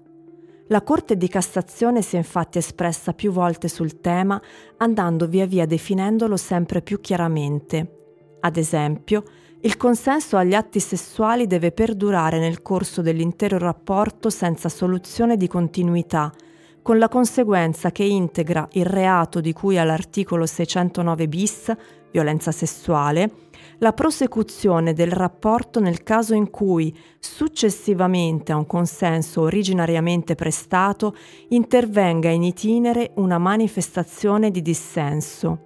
La 0.68 0.82
Corte 0.84 1.18
di 1.18 1.28
Cassazione 1.28 2.02
si 2.02 2.16
è 2.16 2.20
infatti 2.20 2.60
espressa 2.60 3.12
più 3.12 3.34
volte 3.34 3.68
sul 3.68 4.00
tema, 4.00 4.42
andando 4.78 5.28
via 5.28 5.46
via 5.46 5.66
definendolo 5.66 6.38
sempre 6.38 6.82
più 6.82 7.02
chiaramente. 7.02 7.95
Ad 8.46 8.58
esempio, 8.58 9.24
il 9.62 9.76
consenso 9.76 10.38
agli 10.38 10.54
atti 10.54 10.80
sessuali 10.80 11.48
deve 11.48 11.72
perdurare 11.72 12.38
nel 12.38 12.62
corso 12.62 13.02
dell'intero 13.02 13.58
rapporto 13.58 14.30
senza 14.30 14.70
soluzione 14.70 15.36
di 15.36 15.48
continuità, 15.48 16.32
con 16.84 17.00
la 17.00 17.10
conseguenza 17.10 17.92
che 17.92 18.04
integra 18.04 18.68
il 18.74 18.86
reato 18.86 19.42
di 19.42 19.52
cui 19.52 19.80
all'articolo 19.80 20.46
609 20.46 21.28
bis, 21.28 21.76
violenza 22.12 22.52
sessuale, 22.52 23.32
la 23.80 23.94
prosecuzione 23.94 24.94
del 24.94 25.12
rapporto 25.12 25.80
nel 25.80 26.04
caso 26.04 26.36
in 26.36 26.52
cui, 26.52 26.96
successivamente 27.18 28.52
a 28.52 28.58
un 28.58 28.68
consenso 28.68 29.42
originariamente 29.42 30.36
prestato, 30.36 31.16
intervenga 31.48 32.30
in 32.30 32.44
itinere 32.44 33.10
una 33.16 33.40
manifestazione 33.40 34.52
di 34.52 34.62
dissenso. 34.62 35.65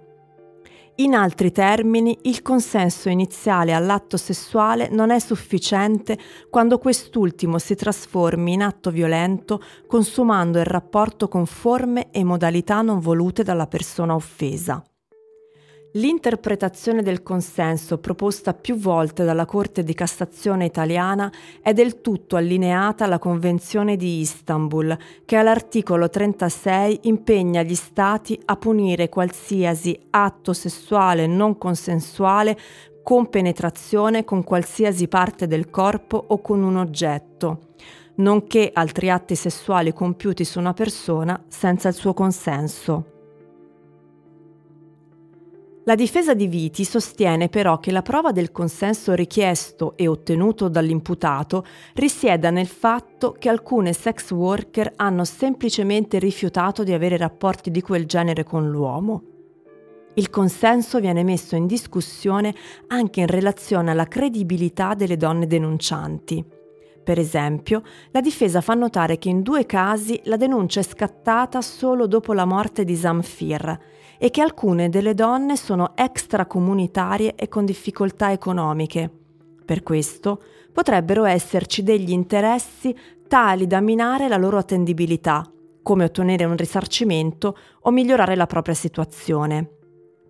In 0.96 1.14
altri 1.14 1.50
termini, 1.50 2.18
il 2.22 2.42
consenso 2.42 3.08
iniziale 3.08 3.72
all'atto 3.72 4.16
sessuale 4.16 4.88
non 4.90 5.10
è 5.10 5.18
sufficiente 5.18 6.18
quando 6.50 6.78
quest'ultimo 6.78 7.58
si 7.58 7.74
trasformi 7.74 8.52
in 8.52 8.62
atto 8.62 8.90
violento 8.90 9.62
consumando 9.86 10.58
il 10.58 10.66
rapporto 10.66 11.28
con 11.28 11.46
forme 11.46 12.10
e 12.10 12.22
modalità 12.22 12.82
non 12.82 12.98
volute 12.98 13.42
dalla 13.42 13.66
persona 13.66 14.14
offesa. 14.14 14.84
L'interpretazione 15.94 17.02
del 17.02 17.24
consenso 17.24 17.98
proposta 17.98 18.54
più 18.54 18.76
volte 18.76 19.24
dalla 19.24 19.44
Corte 19.44 19.82
di 19.82 19.92
Cassazione 19.92 20.64
italiana 20.64 21.32
è 21.60 21.72
del 21.72 22.00
tutto 22.00 22.36
allineata 22.36 23.06
alla 23.06 23.18
Convenzione 23.18 23.96
di 23.96 24.20
Istanbul, 24.20 24.96
che 25.24 25.34
all'articolo 25.34 26.08
36 26.08 27.00
impegna 27.02 27.62
gli 27.62 27.74
Stati 27.74 28.40
a 28.44 28.54
punire 28.54 29.08
qualsiasi 29.08 29.98
atto 30.10 30.52
sessuale 30.52 31.26
non 31.26 31.58
consensuale 31.58 32.56
con 33.02 33.28
penetrazione 33.28 34.22
con 34.22 34.44
qualsiasi 34.44 35.08
parte 35.08 35.48
del 35.48 35.70
corpo 35.70 36.24
o 36.28 36.40
con 36.40 36.62
un 36.62 36.76
oggetto, 36.76 37.72
nonché 38.16 38.70
altri 38.72 39.10
atti 39.10 39.34
sessuali 39.34 39.92
compiuti 39.92 40.44
su 40.44 40.60
una 40.60 40.72
persona 40.72 41.42
senza 41.48 41.88
il 41.88 41.94
suo 41.94 42.14
consenso. 42.14 43.19
La 45.84 45.94
difesa 45.94 46.34
di 46.34 46.46
Viti 46.46 46.84
sostiene 46.84 47.48
però 47.48 47.78
che 47.78 47.90
la 47.90 48.02
prova 48.02 48.32
del 48.32 48.52
consenso 48.52 49.14
richiesto 49.14 49.96
e 49.96 50.08
ottenuto 50.08 50.68
dall'imputato 50.68 51.64
risieda 51.94 52.50
nel 52.50 52.66
fatto 52.66 53.34
che 53.38 53.48
alcune 53.48 53.94
sex 53.94 54.30
worker 54.30 54.92
hanno 54.96 55.24
semplicemente 55.24 56.18
rifiutato 56.18 56.84
di 56.84 56.92
avere 56.92 57.16
rapporti 57.16 57.70
di 57.70 57.80
quel 57.80 58.04
genere 58.04 58.44
con 58.44 58.68
l'uomo. 58.68 59.22
Il 60.14 60.28
consenso 60.28 61.00
viene 61.00 61.22
messo 61.22 61.56
in 61.56 61.66
discussione 61.66 62.54
anche 62.88 63.20
in 63.20 63.26
relazione 63.26 63.90
alla 63.90 64.06
credibilità 64.06 64.92
delle 64.92 65.16
donne 65.16 65.46
denuncianti. 65.46 66.44
Per 67.02 67.18
esempio, 67.18 67.82
la 68.10 68.20
difesa 68.20 68.60
fa 68.60 68.74
notare 68.74 69.16
che 69.16 69.30
in 69.30 69.40
due 69.40 69.64
casi 69.64 70.20
la 70.24 70.36
denuncia 70.36 70.80
è 70.80 70.82
scattata 70.82 71.62
solo 71.62 72.06
dopo 72.06 72.34
la 72.34 72.44
morte 72.44 72.84
di 72.84 72.94
Zamfir 72.94 73.78
e 74.22 74.28
che 74.28 74.42
alcune 74.42 74.90
delle 74.90 75.14
donne 75.14 75.56
sono 75.56 75.92
extracomunitarie 75.94 77.34
e 77.34 77.48
con 77.48 77.64
difficoltà 77.64 78.30
economiche. 78.32 79.10
Per 79.64 79.82
questo 79.82 80.42
potrebbero 80.74 81.24
esserci 81.24 81.82
degli 81.82 82.10
interessi 82.10 82.94
tali 83.26 83.66
da 83.66 83.80
minare 83.80 84.28
la 84.28 84.36
loro 84.36 84.58
attendibilità, 84.58 85.50
come 85.82 86.04
ottenere 86.04 86.44
un 86.44 86.56
risarcimento 86.56 87.56
o 87.80 87.90
migliorare 87.90 88.36
la 88.36 88.46
propria 88.46 88.74
situazione. 88.74 89.66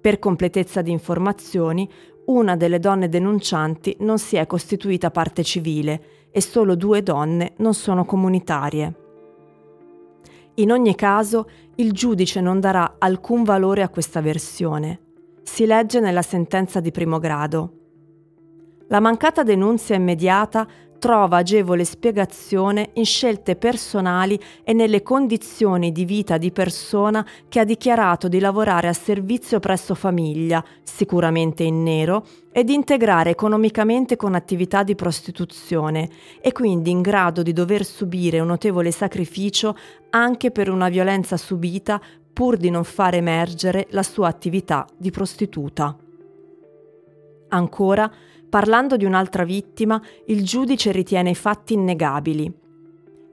Per 0.01 0.21
completezza 0.21 0.83
di 0.83 0.93
informazioni, 0.93 1.91
una 2.27 2.55
delle 2.55 2.79
donne 2.79 3.09
denuncianti 3.09 3.97
non 4.01 4.21
si 4.21 4.37
è 4.37 4.47
costituita 4.47 5.11
parte 5.11 5.43
civile 5.43 6.29
e 6.31 6.41
solo 6.41 6.77
due 6.77 7.03
donne 7.03 7.55
non 7.57 7.75
sono 7.75 8.05
comunitarie. 8.05 9.00
In 10.55 10.73
ogni 10.73 10.95
caso, 10.95 11.49
il 11.77 11.93
giudice 11.93 12.41
non 12.41 12.61
darà 12.61 12.97
alcun 12.99 13.45
valore 13.45 13.83
a 13.83 13.89
questa 13.89 14.21
versione. 14.21 15.01
Si 15.43 15.65
legge 15.67 16.01
nella 16.01 16.23
sentenza 16.23 16.81
di 16.81 16.91
primo 16.91 17.19
grado. 17.19 17.75
La 18.89 19.01
mancata 19.01 19.43
denunzia 19.43 19.95
immediata 19.95 20.67
trova 21.01 21.39
agevole 21.39 21.85
spiegazione 21.85 22.91
in 22.93 23.05
scelte 23.05 23.57
personali 23.57 24.39
e 24.63 24.73
nelle 24.73 25.03
condizioni 25.03 25.91
di 25.91 26.05
vita 26.05 26.39
di 26.39 26.53
persona 26.53 27.27
che 27.49 27.59
ha 27.59 27.65
dichiarato 27.65 28.29
di 28.29 28.39
lavorare 28.39 28.87
a 28.87 28.93
servizio 28.93 29.59
presso 29.59 29.97
famiglia, 29.97 30.65
sicuramente 30.85 31.65
in 31.65 31.83
nero, 31.83 32.25
e 32.53 32.63
di 32.63 32.75
integrare 32.75 33.31
economicamente 33.31 34.15
con 34.15 34.35
attività 34.35 34.85
di 34.85 34.95
prostituzione 34.95 36.09
e 36.41 36.53
quindi 36.53 36.91
in 36.91 37.01
grado 37.01 37.43
di 37.43 37.53
dover 37.53 37.85
subire 37.85 38.39
un 38.39 38.49
notevole 38.49 38.93
sacrificio 38.93 39.77
anche 40.11 40.51
per 40.53 40.69
una 40.69 40.89
violenza 40.89 41.37
subita 41.37 42.01
pur 42.33 42.57
di 42.57 42.71
non 42.71 42.85
far 42.85 43.15
emergere 43.15 43.87
la 43.91 44.03
sua 44.03 44.29
attività 44.29 44.87
di 44.97 45.11
prostituta. 45.11 45.97
Ancora, 47.49 48.11
Parlando 48.51 48.97
di 48.97 49.05
un'altra 49.05 49.45
vittima, 49.45 50.03
il 50.27 50.45
giudice 50.45 50.91
ritiene 50.91 51.31
i 51.31 51.35
fatti 51.37 51.75
innegabili. 51.75 52.53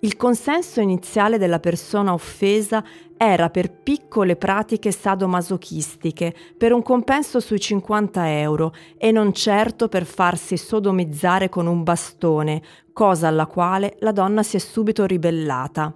Il 0.01 0.15
consenso 0.15 0.79
iniziale 0.79 1.39
della 1.39 1.59
persona 1.59 2.13
offesa 2.13 2.83
era 3.17 3.49
per 3.49 3.73
piccole 3.73 4.35
pratiche 4.35 4.91
sadomasochistiche, 4.91 6.35
per 6.55 6.71
un 6.71 6.83
compenso 6.83 7.39
sui 7.39 7.59
50 7.59 8.39
euro 8.39 8.73
e 8.95 9.11
non 9.11 9.33
certo 9.33 9.87
per 9.87 10.05
farsi 10.05 10.55
sodomizzare 10.55 11.49
con 11.49 11.65
un 11.65 11.81
bastone, 11.81 12.61
cosa 12.93 13.27
alla 13.27 13.47
quale 13.47 13.95
la 14.01 14.11
donna 14.11 14.43
si 14.43 14.57
è 14.57 14.59
subito 14.59 15.07
ribellata. 15.07 15.91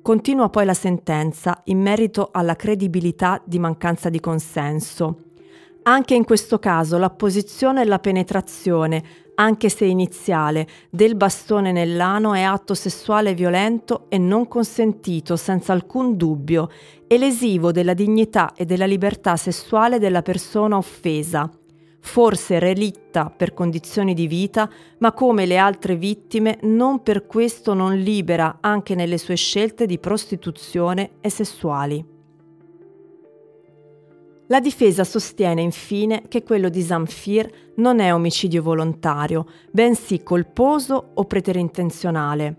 Continua 0.00 0.48
poi 0.48 0.64
la 0.64 0.74
sentenza 0.74 1.60
in 1.64 1.80
merito 1.80 2.28
alla 2.30 2.54
credibilità 2.54 3.42
di 3.44 3.58
mancanza 3.58 4.08
di 4.08 4.20
consenso. 4.20 5.27
Anche 5.88 6.14
in 6.14 6.24
questo 6.24 6.58
caso 6.58 6.98
l'apposizione 6.98 7.80
e 7.80 7.84
la 7.86 7.98
penetrazione, 7.98 9.02
anche 9.36 9.70
se 9.70 9.86
iniziale, 9.86 10.68
del 10.90 11.14
bastone 11.14 11.72
nell'ano 11.72 12.34
è 12.34 12.42
atto 12.42 12.74
sessuale 12.74 13.32
violento 13.32 14.04
e 14.10 14.18
non 14.18 14.48
consentito 14.48 15.34
senza 15.36 15.72
alcun 15.72 16.18
dubbio 16.18 16.68
e 17.06 17.16
lesivo 17.16 17.72
della 17.72 17.94
dignità 17.94 18.52
e 18.54 18.66
della 18.66 18.84
libertà 18.84 19.36
sessuale 19.36 19.98
della 19.98 20.20
persona 20.20 20.76
offesa, 20.76 21.50
forse 22.00 22.58
relitta 22.58 23.32
per 23.34 23.54
condizioni 23.54 24.12
di 24.12 24.26
vita, 24.26 24.68
ma 24.98 25.12
come 25.12 25.46
le 25.46 25.56
altre 25.56 25.96
vittime 25.96 26.58
non 26.64 27.02
per 27.02 27.24
questo 27.24 27.72
non 27.72 27.96
libera 27.96 28.58
anche 28.60 28.94
nelle 28.94 29.16
sue 29.16 29.36
scelte 29.36 29.86
di 29.86 29.98
prostituzione 29.98 31.12
e 31.22 31.30
sessuali. 31.30 32.17
La 34.50 34.60
difesa 34.60 35.04
sostiene 35.04 35.60
infine 35.60 36.22
che 36.26 36.42
quello 36.42 36.70
di 36.70 36.80
Zamfir 36.80 37.50
non 37.76 38.00
è 38.00 38.14
omicidio 38.14 38.62
volontario, 38.62 39.46
bensì 39.70 40.22
colposo 40.22 41.10
o 41.14 41.24
preterintenzionale. 41.24 42.56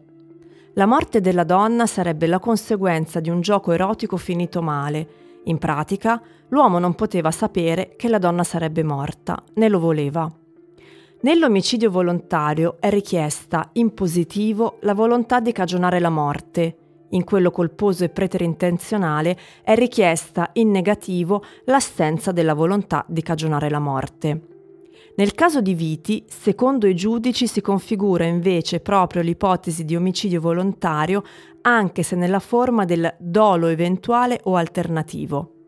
La 0.74 0.86
morte 0.86 1.20
della 1.20 1.44
donna 1.44 1.88
sarebbe 1.88 2.28
la 2.28 2.38
conseguenza 2.38 3.20
di 3.20 3.32
un 3.32 3.42
gioco 3.42 3.72
erotico 3.72 4.18
finito 4.18 4.62
male. 4.62 5.08
In 5.46 5.58
pratica, 5.58 6.22
l'uomo 6.50 6.78
non 6.78 6.94
poteva 6.94 7.32
sapere 7.32 7.96
che 7.96 8.08
la 8.08 8.20
donna 8.20 8.44
sarebbe 8.44 8.84
morta, 8.84 9.42
né 9.56 9.68
lo 9.68 9.80
voleva. 9.80 10.32
Nell'omicidio 11.22 11.90
volontario 11.90 12.78
è 12.80 12.92
richiesta 12.92 13.68
in 13.74 13.96
positivo 13.96 14.78
la 14.82 14.94
volontà 14.94 15.40
di 15.40 15.52
cagionare 15.52 16.00
la 16.00 16.12
morte, 16.12 16.76
in 17.10 17.24
quello 17.24 17.52
colposo 17.52 18.04
e 18.04 18.10
preterintenzionale 18.10 19.38
è 19.64 19.76
richiesta 19.76 20.50
in 20.54 20.72
negativo 20.72 21.44
l'assenza 21.66 22.32
della 22.32 22.54
volontà 22.54 23.06
di 23.08 23.22
cagionare 23.22 23.70
la 23.70 23.80
morte. 23.80 24.42
Nel 25.16 25.34
caso 25.34 25.60
di 25.60 25.74
Viti, 25.74 26.24
secondo 26.28 26.88
i 26.88 26.96
giudici 26.96 27.46
si 27.46 27.60
configura 27.60 28.24
invece 28.24 28.80
proprio 28.80 29.22
l'ipotesi 29.22 29.84
di 29.84 29.96
omicidio 29.96 30.40
volontario, 30.40 31.24
anche 31.62 32.04
se 32.04 32.16
nella 32.16 32.40
forma 32.40 32.86
del 32.86 33.14
dolo 33.20 33.68
eventuale 33.68 34.40
o 34.44 34.56
alternativo. 34.56 35.59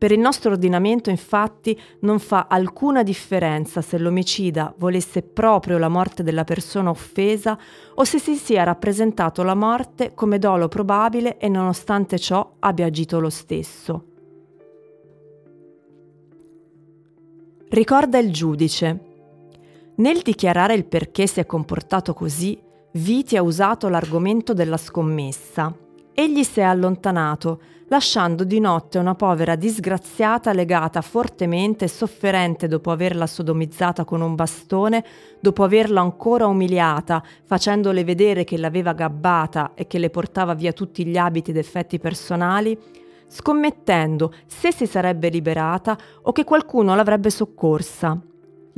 Per 0.00 0.12
il 0.12 0.18
nostro 0.18 0.52
ordinamento 0.52 1.10
infatti 1.10 1.78
non 2.00 2.20
fa 2.20 2.46
alcuna 2.48 3.02
differenza 3.02 3.82
se 3.82 3.98
l'omicida 3.98 4.72
volesse 4.78 5.20
proprio 5.20 5.76
la 5.76 5.90
morte 5.90 6.22
della 6.22 6.44
persona 6.44 6.88
offesa 6.88 7.58
o 7.96 8.04
se 8.04 8.18
si 8.18 8.36
sia 8.36 8.62
rappresentato 8.62 9.42
la 9.42 9.54
morte 9.54 10.14
come 10.14 10.38
dolo 10.38 10.68
probabile 10.68 11.36
e 11.36 11.50
nonostante 11.50 12.18
ciò 12.18 12.54
abbia 12.60 12.86
agito 12.86 13.20
lo 13.20 13.28
stesso. 13.28 14.04
Ricorda 17.68 18.16
il 18.16 18.32
giudice. 18.32 19.00
Nel 19.96 20.22
dichiarare 20.22 20.72
il 20.72 20.86
perché 20.86 21.26
si 21.26 21.40
è 21.40 21.44
comportato 21.44 22.14
così, 22.14 22.58
Viti 22.92 23.36
ha 23.36 23.42
usato 23.42 23.88
l'argomento 23.88 24.54
della 24.54 24.78
scommessa. 24.78 25.76
Egli 26.14 26.42
si 26.42 26.60
è 26.60 26.62
allontanato, 26.62 27.60
lasciando 27.90 28.44
di 28.44 28.60
notte 28.60 28.98
una 28.98 29.16
povera 29.16 29.56
disgraziata 29.56 30.52
legata 30.52 31.00
fortemente 31.00 31.86
e 31.86 31.88
sofferente 31.88 32.68
dopo 32.68 32.92
averla 32.92 33.26
sodomizzata 33.26 34.04
con 34.04 34.20
un 34.20 34.36
bastone, 34.36 35.04
dopo 35.40 35.64
averla 35.64 36.00
ancora 36.00 36.46
umiliata, 36.46 37.22
facendole 37.44 38.04
vedere 38.04 38.44
che 38.44 38.58
l'aveva 38.58 38.92
gabbata 38.92 39.72
e 39.74 39.88
che 39.88 39.98
le 39.98 40.08
portava 40.08 40.54
via 40.54 40.72
tutti 40.72 41.04
gli 41.04 41.16
abiti 41.16 41.50
ed 41.50 41.56
effetti 41.56 41.98
personali, 41.98 42.78
scommettendo 43.26 44.32
se 44.46 44.72
si 44.72 44.86
sarebbe 44.86 45.28
liberata 45.28 45.98
o 46.22 46.32
che 46.32 46.44
qualcuno 46.44 46.94
l'avrebbe 46.94 47.30
soccorsa. 47.30 48.29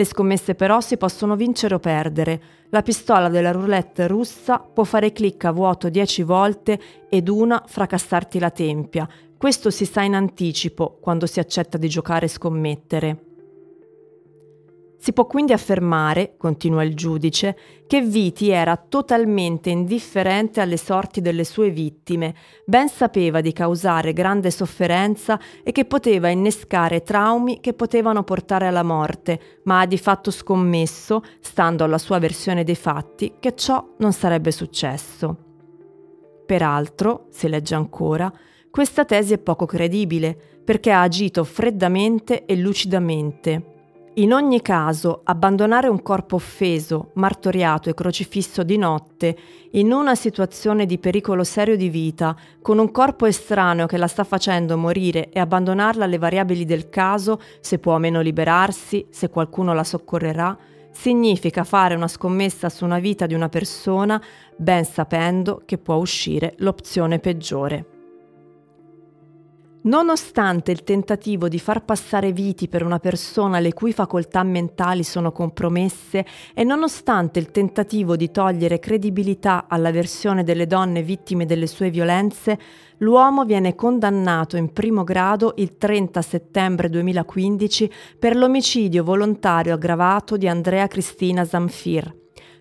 Le 0.02 0.08
scommesse 0.08 0.56
però 0.56 0.80
si 0.80 0.96
possono 0.96 1.36
vincere 1.36 1.76
o 1.76 1.78
perdere. 1.78 2.42
La 2.70 2.82
pistola 2.82 3.28
della 3.28 3.52
roulette 3.52 4.08
russa 4.08 4.58
può 4.58 4.82
fare 4.82 5.12
clic 5.12 5.44
a 5.44 5.52
vuoto 5.52 5.88
10 5.88 6.24
volte 6.24 6.80
ed 7.08 7.28
una 7.28 7.62
fracassarti 7.64 8.40
la 8.40 8.50
tempia. 8.50 9.08
Questo 9.36 9.70
si 9.70 9.84
sa 9.84 10.02
in 10.02 10.16
anticipo 10.16 10.98
quando 11.00 11.26
si 11.26 11.38
accetta 11.38 11.78
di 11.78 11.88
giocare 11.88 12.26
e 12.26 12.30
scommettere. 12.30 13.31
Si 15.02 15.12
può 15.12 15.26
quindi 15.26 15.52
affermare, 15.52 16.36
continua 16.36 16.84
il 16.84 16.94
giudice, 16.94 17.56
che 17.88 18.02
Viti 18.02 18.50
era 18.50 18.76
totalmente 18.76 19.68
indifferente 19.68 20.60
alle 20.60 20.76
sorti 20.76 21.20
delle 21.20 21.42
sue 21.42 21.70
vittime, 21.70 22.36
ben 22.64 22.86
sapeva 22.86 23.40
di 23.40 23.52
causare 23.52 24.12
grande 24.12 24.52
sofferenza 24.52 25.40
e 25.64 25.72
che 25.72 25.86
poteva 25.86 26.28
innescare 26.28 27.02
traumi 27.02 27.58
che 27.58 27.72
potevano 27.72 28.22
portare 28.22 28.68
alla 28.68 28.84
morte, 28.84 29.40
ma 29.64 29.80
ha 29.80 29.86
di 29.86 29.98
fatto 29.98 30.30
scommesso, 30.30 31.24
stando 31.40 31.82
alla 31.82 31.98
sua 31.98 32.20
versione 32.20 32.62
dei 32.62 32.76
fatti, 32.76 33.34
che 33.40 33.56
ciò 33.56 33.84
non 33.98 34.12
sarebbe 34.12 34.52
successo. 34.52 35.36
Peraltro, 36.46 37.26
si 37.30 37.48
legge 37.48 37.74
ancora, 37.74 38.32
questa 38.70 39.04
tesi 39.04 39.32
è 39.32 39.38
poco 39.38 39.66
credibile, 39.66 40.60
perché 40.64 40.92
ha 40.92 41.02
agito 41.02 41.42
freddamente 41.42 42.44
e 42.44 42.54
lucidamente 42.54 43.71
in 44.16 44.34
ogni 44.34 44.60
caso, 44.60 45.22
abbandonare 45.24 45.88
un 45.88 46.02
corpo 46.02 46.36
offeso, 46.36 47.12
martoriato 47.14 47.88
e 47.88 47.94
crocifisso 47.94 48.62
di 48.62 48.76
notte, 48.76 49.36
in 49.70 49.90
una 49.90 50.14
situazione 50.14 50.84
di 50.84 50.98
pericolo 50.98 51.44
serio 51.44 51.76
di 51.76 51.88
vita, 51.88 52.36
con 52.60 52.78
un 52.78 52.90
corpo 52.90 53.24
estraneo 53.24 53.86
che 53.86 53.96
la 53.96 54.08
sta 54.08 54.24
facendo 54.24 54.76
morire 54.76 55.30
e 55.30 55.40
abbandonarla 55.40 56.04
alle 56.04 56.18
variabili 56.18 56.66
del 56.66 56.90
caso, 56.90 57.40
se 57.60 57.78
può 57.78 57.94
o 57.94 57.98
meno 57.98 58.20
liberarsi, 58.20 59.06
se 59.08 59.30
qualcuno 59.30 59.72
la 59.72 59.84
soccorrerà, 59.84 60.58
significa 60.90 61.64
fare 61.64 61.94
una 61.94 62.08
scommessa 62.08 62.68
su 62.68 62.84
una 62.84 62.98
vita 62.98 63.24
di 63.24 63.32
una 63.32 63.48
persona, 63.48 64.20
ben 64.54 64.84
sapendo 64.84 65.62
che 65.64 65.78
può 65.78 65.94
uscire 65.94 66.52
l'opzione 66.58 67.18
peggiore. 67.18 68.01
Nonostante 69.84 70.70
il 70.70 70.84
tentativo 70.84 71.48
di 71.48 71.58
far 71.58 71.84
passare 71.84 72.30
viti 72.30 72.68
per 72.68 72.84
una 72.84 73.00
persona 73.00 73.58
le 73.58 73.72
cui 73.72 73.92
facoltà 73.92 74.44
mentali 74.44 75.02
sono 75.02 75.32
compromesse 75.32 76.24
e 76.54 76.62
nonostante 76.62 77.40
il 77.40 77.50
tentativo 77.50 78.14
di 78.14 78.30
togliere 78.30 78.78
credibilità 78.78 79.64
alla 79.68 79.90
versione 79.90 80.44
delle 80.44 80.68
donne 80.68 81.02
vittime 81.02 81.46
delle 81.46 81.66
sue 81.66 81.90
violenze, 81.90 82.60
l'uomo 82.98 83.44
viene 83.44 83.74
condannato 83.74 84.56
in 84.56 84.72
primo 84.72 85.02
grado 85.02 85.54
il 85.56 85.76
30 85.76 86.22
settembre 86.22 86.88
2015 86.88 87.90
per 88.20 88.36
l'omicidio 88.36 89.02
volontario 89.02 89.74
aggravato 89.74 90.36
di 90.36 90.46
Andrea 90.46 90.86
Cristina 90.86 91.44
Zamfir, 91.44 92.14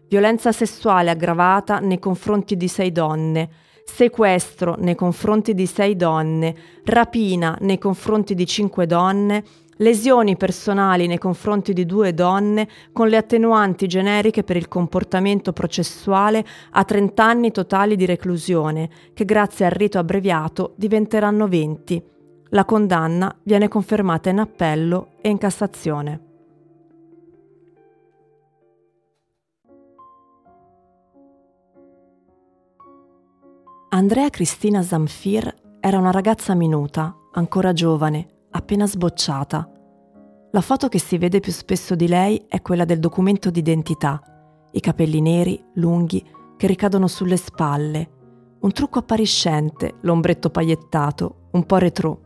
violenza 0.07 0.51
sessuale 0.51 1.11
aggravata 1.11 1.77
nei 1.77 1.99
confronti 1.99 2.57
di 2.57 2.67
sei 2.67 2.91
donne, 2.91 3.49
sequestro 3.85 4.75
nei 4.77 4.95
confronti 4.95 5.53
di 5.53 5.65
sei 5.65 5.95
donne, 5.95 6.55
rapina 6.85 7.57
nei 7.61 7.77
confronti 7.77 8.35
di 8.35 8.45
cinque 8.45 8.85
donne, 8.85 9.43
lesioni 9.77 10.37
personali 10.37 11.07
nei 11.07 11.17
confronti 11.17 11.73
di 11.73 11.85
due 11.85 12.13
donne 12.13 12.67
con 12.91 13.07
le 13.07 13.17
attenuanti 13.17 13.87
generiche 13.87 14.43
per 14.43 14.55
il 14.55 14.67
comportamento 14.67 15.53
processuale 15.53 16.45
a 16.71 16.83
30 16.83 17.23
anni 17.23 17.51
totali 17.51 17.95
di 17.95 18.05
reclusione, 18.05 18.89
che 19.13 19.25
grazie 19.25 19.65
al 19.65 19.71
rito 19.71 19.99
abbreviato 19.99 20.73
diventeranno 20.75 21.47
20. 21.47 22.03
La 22.49 22.65
condanna 22.65 23.33
viene 23.43 23.67
confermata 23.67 24.29
in 24.29 24.39
appello 24.39 25.13
e 25.21 25.29
in 25.29 25.37
Cassazione. 25.37 26.30
Andrea 33.93 34.29
Cristina 34.29 34.81
Zamfir 34.81 35.53
era 35.81 35.97
una 35.97 36.11
ragazza 36.11 36.55
minuta, 36.55 37.13
ancora 37.33 37.73
giovane, 37.73 38.45
appena 38.51 38.87
sbocciata. 38.87 39.69
La 40.51 40.61
foto 40.61 40.87
che 40.87 40.97
si 40.97 41.17
vede 41.17 41.41
più 41.41 41.51
spesso 41.51 41.93
di 41.93 42.07
lei 42.07 42.45
è 42.47 42.61
quella 42.61 42.85
del 42.85 42.99
documento 42.99 43.49
d'identità, 43.49 44.21
i 44.71 44.79
capelli 44.79 45.19
neri, 45.19 45.61
lunghi, 45.73 46.25
che 46.55 46.67
ricadono 46.67 47.07
sulle 47.07 47.35
spalle, 47.35 48.11
un 48.61 48.71
trucco 48.71 48.99
appariscente, 48.99 49.95
l'ombretto 50.03 50.49
pagliettato, 50.49 51.49
un 51.51 51.65
po' 51.65 51.75
retro. 51.75 52.21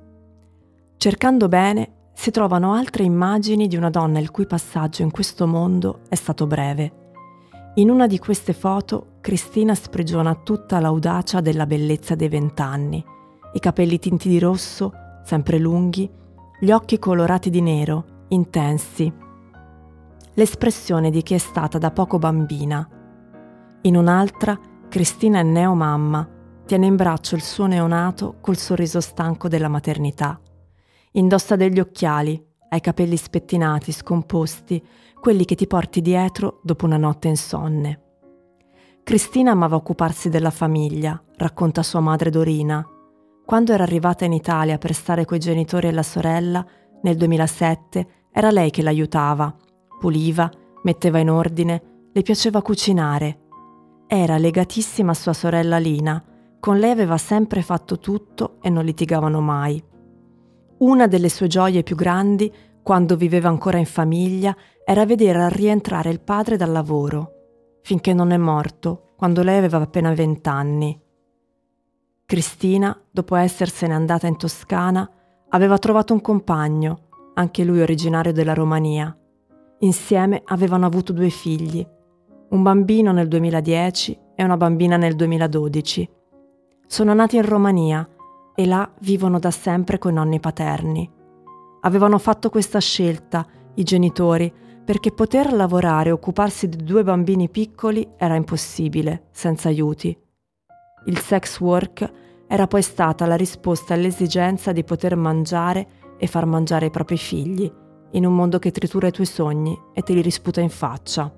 Cercando 0.97 1.47
bene, 1.47 2.11
si 2.13 2.29
trovano 2.29 2.73
altre 2.73 3.05
immagini 3.05 3.67
di 3.67 3.75
una 3.75 3.89
donna 3.89 4.19
il 4.19 4.29
cui 4.29 4.45
passaggio 4.45 5.01
in 5.01 5.09
questo 5.09 5.47
mondo 5.47 6.01
è 6.09 6.15
stato 6.15 6.45
breve 6.45 7.04
in 7.77 7.89
una 7.89 8.07
di 8.07 8.19
queste 8.19 8.53
foto 8.53 9.17
Cristina 9.19 9.75
sprigiona 9.75 10.33
tutta 10.35 10.79
l'audacia 10.79 11.41
della 11.41 11.65
bellezza 11.65 12.15
dei 12.15 12.29
vent'anni, 12.29 13.03
i 13.53 13.59
capelli 13.59 13.99
tinti 13.99 14.29
di 14.29 14.39
rosso, 14.39 14.93
sempre 15.23 15.57
lunghi, 15.57 16.09
gli 16.59 16.71
occhi 16.71 16.99
colorati 16.99 17.49
di 17.49 17.61
nero, 17.61 18.25
intensi. 18.29 19.11
L'espressione 20.35 21.09
di 21.09 21.21
chi 21.21 21.33
è 21.33 21.37
stata 21.37 21.77
da 21.77 21.91
poco 21.91 22.17
bambina. 22.17 22.87
In 23.81 23.97
un'altra, 23.97 24.57
Cristina 24.87 25.39
è 25.39 25.43
neomamma, 25.43 26.29
tiene 26.65 26.85
in 26.85 26.95
braccio 26.95 27.35
il 27.35 27.41
suo 27.41 27.65
neonato 27.65 28.37
col 28.39 28.57
sorriso 28.57 29.01
stanco 29.01 29.49
della 29.49 29.67
maternità. 29.67 30.39
Indossa 31.11 31.57
degli 31.57 31.79
occhiali, 31.79 32.41
ha 32.69 32.75
i 32.75 32.81
capelli 32.81 33.17
spettinati, 33.17 33.91
scomposti, 33.91 34.83
quelli 35.19 35.45
che 35.45 35.55
ti 35.55 35.67
porti 35.67 36.01
dietro 36.01 36.59
dopo 36.63 36.85
una 36.85 36.97
notte 36.97 37.27
insonne. 37.27 38.01
Cristina 39.03 39.51
amava 39.51 39.75
occuparsi 39.75 40.29
della 40.29 40.49
famiglia, 40.49 41.21
racconta 41.37 41.83
sua 41.83 41.99
madre 41.99 42.29
Dorina. 42.29 42.83
Quando 43.45 43.71
era 43.71 43.83
arrivata 43.83 44.25
in 44.25 44.33
Italia 44.33 44.79
per 44.79 44.93
stare 44.93 45.25
coi 45.25 45.37
genitori 45.37 45.87
e 45.87 45.91
la 45.91 46.01
sorella, 46.01 46.65
nel 47.03 47.15
2007, 47.15 48.07
era 48.31 48.49
lei 48.49 48.71
che 48.71 48.81
l'aiutava. 48.81 49.55
Puliva, 49.99 50.49
metteva 50.81 51.19
in 51.19 51.29
ordine, 51.29 52.09
le 52.11 52.21
piaceva 52.23 52.61
cucinare. 52.63 53.39
Era 54.07 54.37
legatissima 54.37 55.11
a 55.11 55.15
sua 55.15 55.33
sorella 55.33 55.77
Lina, 55.77 56.23
con 56.59 56.79
lei 56.79 56.89
aveva 56.89 57.17
sempre 57.17 57.61
fatto 57.61 57.99
tutto 57.99 58.57
e 58.61 58.71
non 58.71 58.83
litigavano 58.83 59.39
mai. 59.39 59.83
Una 60.79 61.05
delle 61.05 61.29
sue 61.29 61.45
gioie 61.45 61.83
più 61.83 61.95
grandi, 61.95 62.51
quando 62.81 63.15
viveva 63.15 63.49
ancora 63.49 63.77
in 63.77 63.85
famiglia, 63.85 64.55
era 64.87 65.03
vedere 65.03 65.49
rientrare 65.49 66.11
il 66.11 66.19
padre 66.19 66.57
dal 66.57 66.71
lavoro, 66.71 67.31
finché 67.81 68.13
non 68.13 68.29
è 68.29 68.37
morto, 68.37 69.13
quando 69.17 69.41
lei 69.41 69.57
aveva 69.57 69.79
appena 69.79 70.13
vent'anni. 70.13 71.01
Cristina, 72.23 72.95
dopo 73.09 73.35
essersene 73.35 73.95
andata 73.95 74.27
in 74.27 74.37
Toscana, 74.37 75.09
aveva 75.49 75.79
trovato 75.79 76.13
un 76.13 76.21
compagno, 76.21 77.07
anche 77.33 77.63
lui 77.63 77.81
originario 77.81 78.31
della 78.31 78.53
Romania. 78.53 79.15
Insieme 79.79 80.43
avevano 80.45 80.85
avuto 80.85 81.13
due 81.13 81.29
figli, 81.29 81.85
un 82.49 82.61
bambino 82.61 83.11
nel 83.11 83.27
2010 83.27 84.19
e 84.35 84.43
una 84.43 84.55
bambina 84.55 84.97
nel 84.97 85.15
2012. 85.15 86.09
Sono 86.85 87.13
nati 87.15 87.37
in 87.37 87.45
Romania 87.45 88.07
e 88.53 88.65
là 88.67 88.87
vivono 88.99 89.39
da 89.39 89.49
sempre 89.49 89.97
coi 89.97 90.13
nonni 90.13 90.39
paterni. 90.39 91.11
Avevano 91.81 92.19
fatto 92.19 92.51
questa 92.51 92.79
scelta, 92.79 93.45
i 93.75 93.83
genitori, 93.83 94.53
perché 94.85 95.11
poter 95.11 95.51
lavorare 95.51 96.09
e 96.09 96.11
occuparsi 96.11 96.69
di 96.69 96.83
due 96.83 97.03
bambini 97.03 97.49
piccoli 97.49 98.07
era 98.17 98.35
impossibile, 98.35 99.29
senza 99.31 99.67
aiuti. 99.67 100.15
Il 101.07 101.17
sex 101.17 101.59
work 101.59 102.11
era 102.47 102.67
poi 102.67 102.83
stata 102.83 103.25
la 103.25 103.35
risposta 103.35 103.95
all'esigenza 103.95 104.71
di 104.71 104.83
poter 104.83 105.15
mangiare 105.15 105.87
e 106.17 106.27
far 106.27 106.45
mangiare 106.45 106.85
i 106.85 106.91
propri 106.91 107.17
figli, 107.17 107.69
in 108.11 108.25
un 108.25 108.35
mondo 108.35 108.59
che 108.59 108.69
tritura 108.69 109.07
i 109.07 109.11
tuoi 109.11 109.25
sogni 109.25 109.75
e 109.91 110.01
te 110.03 110.13
li 110.13 110.21
risputa 110.21 110.61
in 110.61 110.69
faccia. 110.69 111.33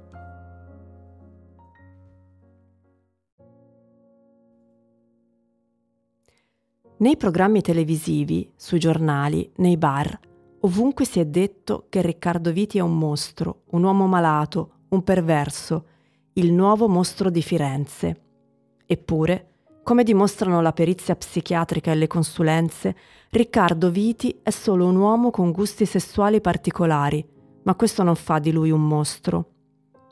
Nei 6.99 7.15
programmi 7.15 7.61
televisivi, 7.61 8.51
sui 8.55 8.79
giornali, 8.79 9.49
nei 9.57 9.77
bar, 9.77 10.19
ovunque 10.61 11.05
si 11.05 11.19
è 11.19 11.25
detto 11.25 11.85
che 11.89 12.01
Riccardo 12.01 12.51
Viti 12.51 12.77
è 12.77 12.81
un 12.81 12.97
mostro, 12.97 13.63
un 13.71 13.83
uomo 13.83 14.07
malato, 14.07 14.71
un 14.89 15.03
perverso, 15.03 15.85
il 16.33 16.51
nuovo 16.51 16.87
mostro 16.87 17.29
di 17.29 17.41
Firenze. 17.41 18.21
Eppure, 18.85 19.47
come 19.83 20.03
dimostrano 20.03 20.61
la 20.61 20.73
perizia 20.73 21.15
psichiatrica 21.15 21.91
e 21.91 21.95
le 21.95 22.07
consulenze, 22.07 22.95
Riccardo 23.29 23.89
Viti 23.89 24.39
è 24.43 24.49
solo 24.49 24.85
un 24.85 24.95
uomo 24.95 25.29
con 25.29 25.51
gusti 25.51 25.85
sessuali 25.85 26.41
particolari, 26.41 27.25
ma 27.63 27.75
questo 27.75 28.03
non 28.03 28.15
fa 28.15 28.39
di 28.39 28.51
lui 28.51 28.71
un 28.71 28.85
mostro. 28.85 29.51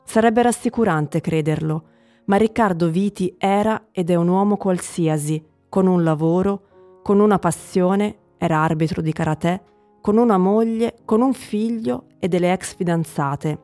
Sarebbe 0.04 0.42
rassicurante 0.42 1.20
crederlo, 1.20 1.84
ma 2.26 2.36
Riccardo 2.36 2.88
Viti 2.88 3.34
era 3.38 3.88
ed 3.92 4.10
è 4.10 4.14
un 4.14 4.28
uomo 4.28 4.56
qualsiasi, 4.56 5.44
con 5.68 5.86
un 5.86 6.02
lavoro, 6.02 7.00
con 7.02 7.20
una 7.20 7.38
passione, 7.38 8.16
era 8.38 8.62
arbitro 8.62 9.00
di 9.02 9.12
karate, 9.12 9.62
con 10.06 10.18
una 10.18 10.38
moglie, 10.38 10.98
con 11.04 11.20
un 11.20 11.32
figlio 11.32 12.04
e 12.20 12.28
delle 12.28 12.52
ex 12.52 12.76
fidanzate. 12.76 13.58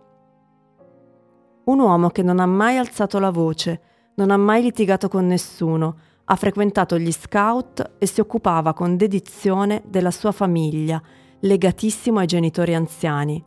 Un 1.67 1.79
uomo 1.79 2.11
che 2.11 2.25
non 2.25 2.41
ha 2.41 2.47
mai 2.47 2.79
alzato 2.79 3.21
la 3.21 3.31
voce, 3.31 3.81
non 4.17 4.33
ha 4.33 4.37
mai 4.37 4.61
litigato 4.61 5.07
con 5.07 5.25
nessuno, 5.25 5.99
ha 6.25 6.35
frequentato 6.35 6.99
gli 6.99 7.13
scout 7.13 7.93
e 7.97 8.07
si 8.07 8.19
occupava 8.19 8.73
con 8.73 8.97
dedizione 8.97 9.85
della 9.87 10.11
sua 10.11 10.33
famiglia, 10.33 11.01
legatissimo 11.39 12.19
ai 12.19 12.27
genitori 12.27 12.75
anziani. 12.75 13.41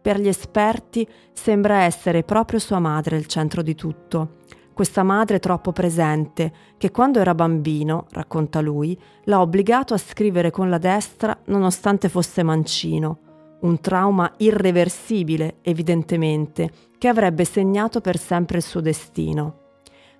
Per 0.00 0.20
gli 0.20 0.28
esperti 0.28 1.08
sembra 1.32 1.82
essere 1.82 2.22
proprio 2.22 2.60
sua 2.60 2.78
madre 2.78 3.16
il 3.16 3.26
centro 3.26 3.62
di 3.62 3.74
tutto, 3.74 4.36
questa 4.78 5.02
madre 5.02 5.40
troppo 5.40 5.72
presente, 5.72 6.52
che 6.76 6.92
quando 6.92 7.18
era 7.18 7.34
bambino, 7.34 8.06
racconta 8.12 8.60
lui, 8.60 8.96
l'ha 9.24 9.40
obbligato 9.40 9.92
a 9.92 9.98
scrivere 9.98 10.52
con 10.52 10.70
la 10.70 10.78
destra 10.78 11.36
nonostante 11.46 12.08
fosse 12.08 12.44
mancino. 12.44 13.18
Un 13.62 13.80
trauma 13.80 14.32
irreversibile, 14.36 15.56
evidentemente, 15.62 16.70
che 16.96 17.08
avrebbe 17.08 17.44
segnato 17.44 18.00
per 18.00 18.18
sempre 18.18 18.58
il 18.58 18.62
suo 18.62 18.80
destino. 18.80 19.62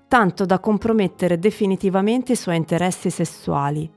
Tanto 0.08 0.44
da 0.44 0.58
compromettere 0.58 1.38
definitivamente 1.38 2.32
i 2.32 2.36
suoi 2.36 2.56
interessi 2.56 3.10
sessuali. 3.10 3.88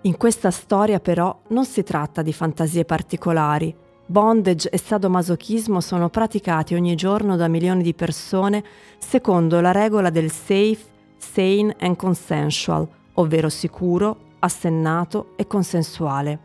In 0.00 0.16
questa 0.16 0.50
storia 0.50 0.98
però 0.98 1.42
non 1.50 1.64
si 1.64 1.84
tratta 1.84 2.22
di 2.22 2.32
fantasie 2.32 2.84
particolari, 2.84 3.72
bondage 4.10 4.68
e 4.70 4.76
sadomasochismo 4.76 5.80
sono 5.80 6.08
praticati 6.08 6.74
ogni 6.74 6.96
giorno 6.96 7.36
da 7.36 7.46
milioni 7.46 7.84
di 7.84 7.94
persone 7.94 8.64
secondo 8.98 9.60
la 9.60 9.70
regola 9.70 10.10
del 10.10 10.32
safe, 10.32 10.80
sane 11.16 11.76
and 11.78 11.94
consensual, 11.94 12.88
ovvero 13.14 13.48
sicuro, 13.48 14.16
assennato 14.40 15.34
e 15.36 15.46
consensuale. 15.46 16.38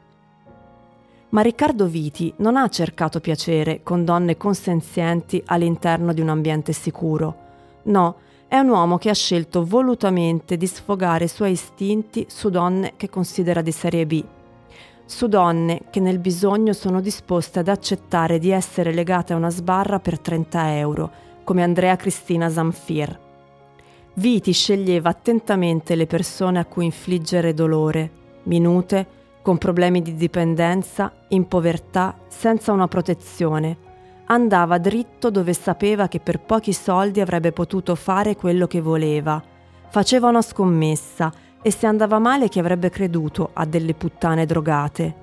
Ma 1.30 1.42
Riccardo 1.42 1.88
Viti 1.88 2.32
non 2.38 2.56
ha 2.56 2.70
cercato 2.70 3.20
piacere 3.20 3.82
con 3.82 4.06
donne 4.06 4.38
consenzienti 4.38 5.42
all'interno 5.48 6.14
di 6.14 6.22
un 6.22 6.30
ambiente 6.30 6.72
sicuro. 6.72 7.36
No, 7.86 8.18
è 8.48 8.60
un 8.60 8.70
uomo 8.70 9.00
che 9.00 9.10
ha 9.10 9.16
scelto 9.16 9.66
volutamente 9.66 10.56
di 10.56 10.68
sfogare 10.68 11.26
i 11.26 11.30
suoi 11.30 11.54
istinti 11.54 12.28
su 12.30 12.52
donne 12.52 12.94
che 12.96 13.10
considera 13.10 13.62
di 13.62 13.72
serie 13.72 14.06
B 14.06 14.24
su 15.06 15.28
donne 15.28 15.84
che 15.92 16.00
nel 16.00 16.20
bisogno 16.20 16.74
sono 16.74 17.00
disposte 17.00 17.60
ad 17.60 17.68
accettare 17.68 18.40
di 18.40 18.50
essere 18.50 18.94
legate 18.94 19.34
a 19.34 19.36
una 19.36 19.52
sbarra 19.52 20.00
per 20.00 20.20
30 20.20 20.78
euro, 20.78 21.12
come 21.44 21.62
Andrea 21.62 21.96
Cristina 21.96 22.50
Zamfir. 22.50 23.20
Viti 24.16 24.52
sceglieva 24.52 25.10
attentamente 25.10 25.96
le 25.96 26.08
persone 26.08 26.60
a 26.60 26.66
cui 26.66 26.86
infliggere 26.86 27.54
dolore, 27.54 28.10
minute, 28.44 29.08
con 29.42 29.58
problemi 29.60 30.02
di 30.02 30.16
dipendenza, 30.16 31.12
in 31.30 31.48
povertà, 31.48 32.18
senza 32.28 32.72
una 32.72 32.88
protezione. 32.88 33.78
Andava 34.26 34.80
dritto 34.80 35.30
dove 35.30 35.54
sapeva 35.54 36.08
che 36.08 36.20
per 36.20 36.40
pochi 36.40 36.74
soldi 36.74 37.22
avrebbe 37.22 37.52
potuto 37.52 37.94
fare 37.94 38.36
quello 38.36 38.66
che 38.66 38.82
voleva. 38.82 39.40
Faceva 39.90 40.30
una 40.30 40.42
scommessa 40.42 41.32
e 41.66 41.72
se 41.72 41.88
andava 41.88 42.20
male 42.20 42.48
chi 42.48 42.60
avrebbe 42.60 42.92
creduto 42.92 43.50
a 43.52 43.66
delle 43.66 43.96
puttane 43.96 44.46
drogate? 44.46 45.16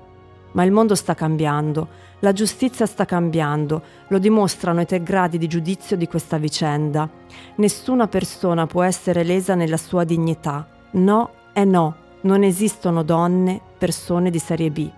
Ma 0.51 0.65
il 0.65 0.73
mondo 0.73 0.93
sta 0.93 1.13
cambiando, 1.13 1.87
la 2.19 2.33
giustizia 2.33 2.85
sta 2.85 3.05
cambiando, 3.05 3.81
lo 4.09 4.17
dimostrano 4.17 4.81
i 4.81 4.85
tre 4.85 5.01
gradi 5.01 5.37
di 5.37 5.47
giudizio 5.47 5.95
di 5.95 6.05
questa 6.05 6.35
vicenda. 6.35 7.09
Nessuna 7.55 8.09
persona 8.09 8.67
può 8.67 8.83
essere 8.83 9.23
lesa 9.23 9.55
nella 9.55 9.77
sua 9.77 10.03
dignità. 10.03 10.67
No 10.91 11.29
è 11.53 11.63
no, 11.63 11.95
non 12.23 12.43
esistono 12.43 13.03
donne, 13.03 13.61
persone 13.77 14.29
di 14.29 14.39
serie 14.39 14.69
B. 14.69 14.91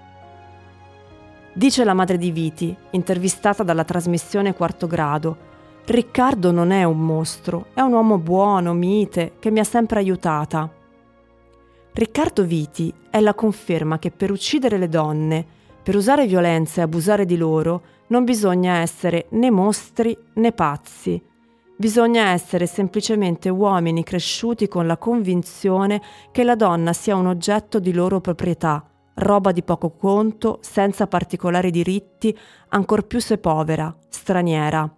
Dice 1.54 1.84
la 1.84 1.93
madre 1.93 2.18
di 2.18 2.32
Viti, 2.32 2.76
intervistata 2.89 3.62
dalla 3.62 3.84
trasmissione 3.84 4.56
Quarto 4.56 4.88
Grado, 4.88 5.38
Riccardo 5.86 6.50
non 6.50 6.72
è 6.72 6.86
un 6.86 7.06
mostro, 7.06 7.68
è 7.76 7.82
un 7.82 7.93
uomo 7.93 8.18
buono, 8.18 8.74
mite, 8.74 9.34
che 9.38 9.52
mi 9.52 9.60
ha 9.60 9.64
sempre 9.64 10.00
aiutata. 10.00 10.84
Riccardo 11.98 12.43
Viti 12.43 12.93
è 13.10 13.22
la 13.22 13.34
conferma 13.34 14.00
che 14.00 14.12
per 14.12 14.30
uccidere 14.30 14.78
le 14.78 14.89
donne, 14.89 15.46
per 15.82 15.96
usare 15.96 16.28
violenza 16.28 16.82
e 16.82 16.84
abusare 16.84 17.24
di 17.24 17.38
loro, 17.38 17.84
non 18.08 18.26
bisogna 18.26 18.80
essere 18.80 19.28
né 19.30 19.50
mostri 19.50 20.18
né 20.34 20.52
pazzi. 20.52 21.24
Bisogna 21.78 22.32
essere 22.32 22.66
semplicemente 22.66 23.48
uomini 23.48 24.04
cresciuti 24.04 24.68
con 24.68 24.88
la 24.88 24.98
convinzione 24.98 26.02
che 26.34 26.43
la 26.43 26.56
donna 26.56 26.91
sia 26.91 27.16
un 27.16 27.28
oggetto 27.28 27.80
di 27.80 27.93
loro 27.93 28.20
proprietà, 28.20 28.86
roba 29.14 29.54
di 29.54 29.64
poco 29.64 29.91
conto, 29.91 30.58
senza 30.60 31.08
particolari 31.08 31.72
diritti, 31.72 32.38
ancor 32.72 33.08
più 33.08 33.22
se 33.22 33.38
povera, 33.38 33.96
straniera. 34.10 34.93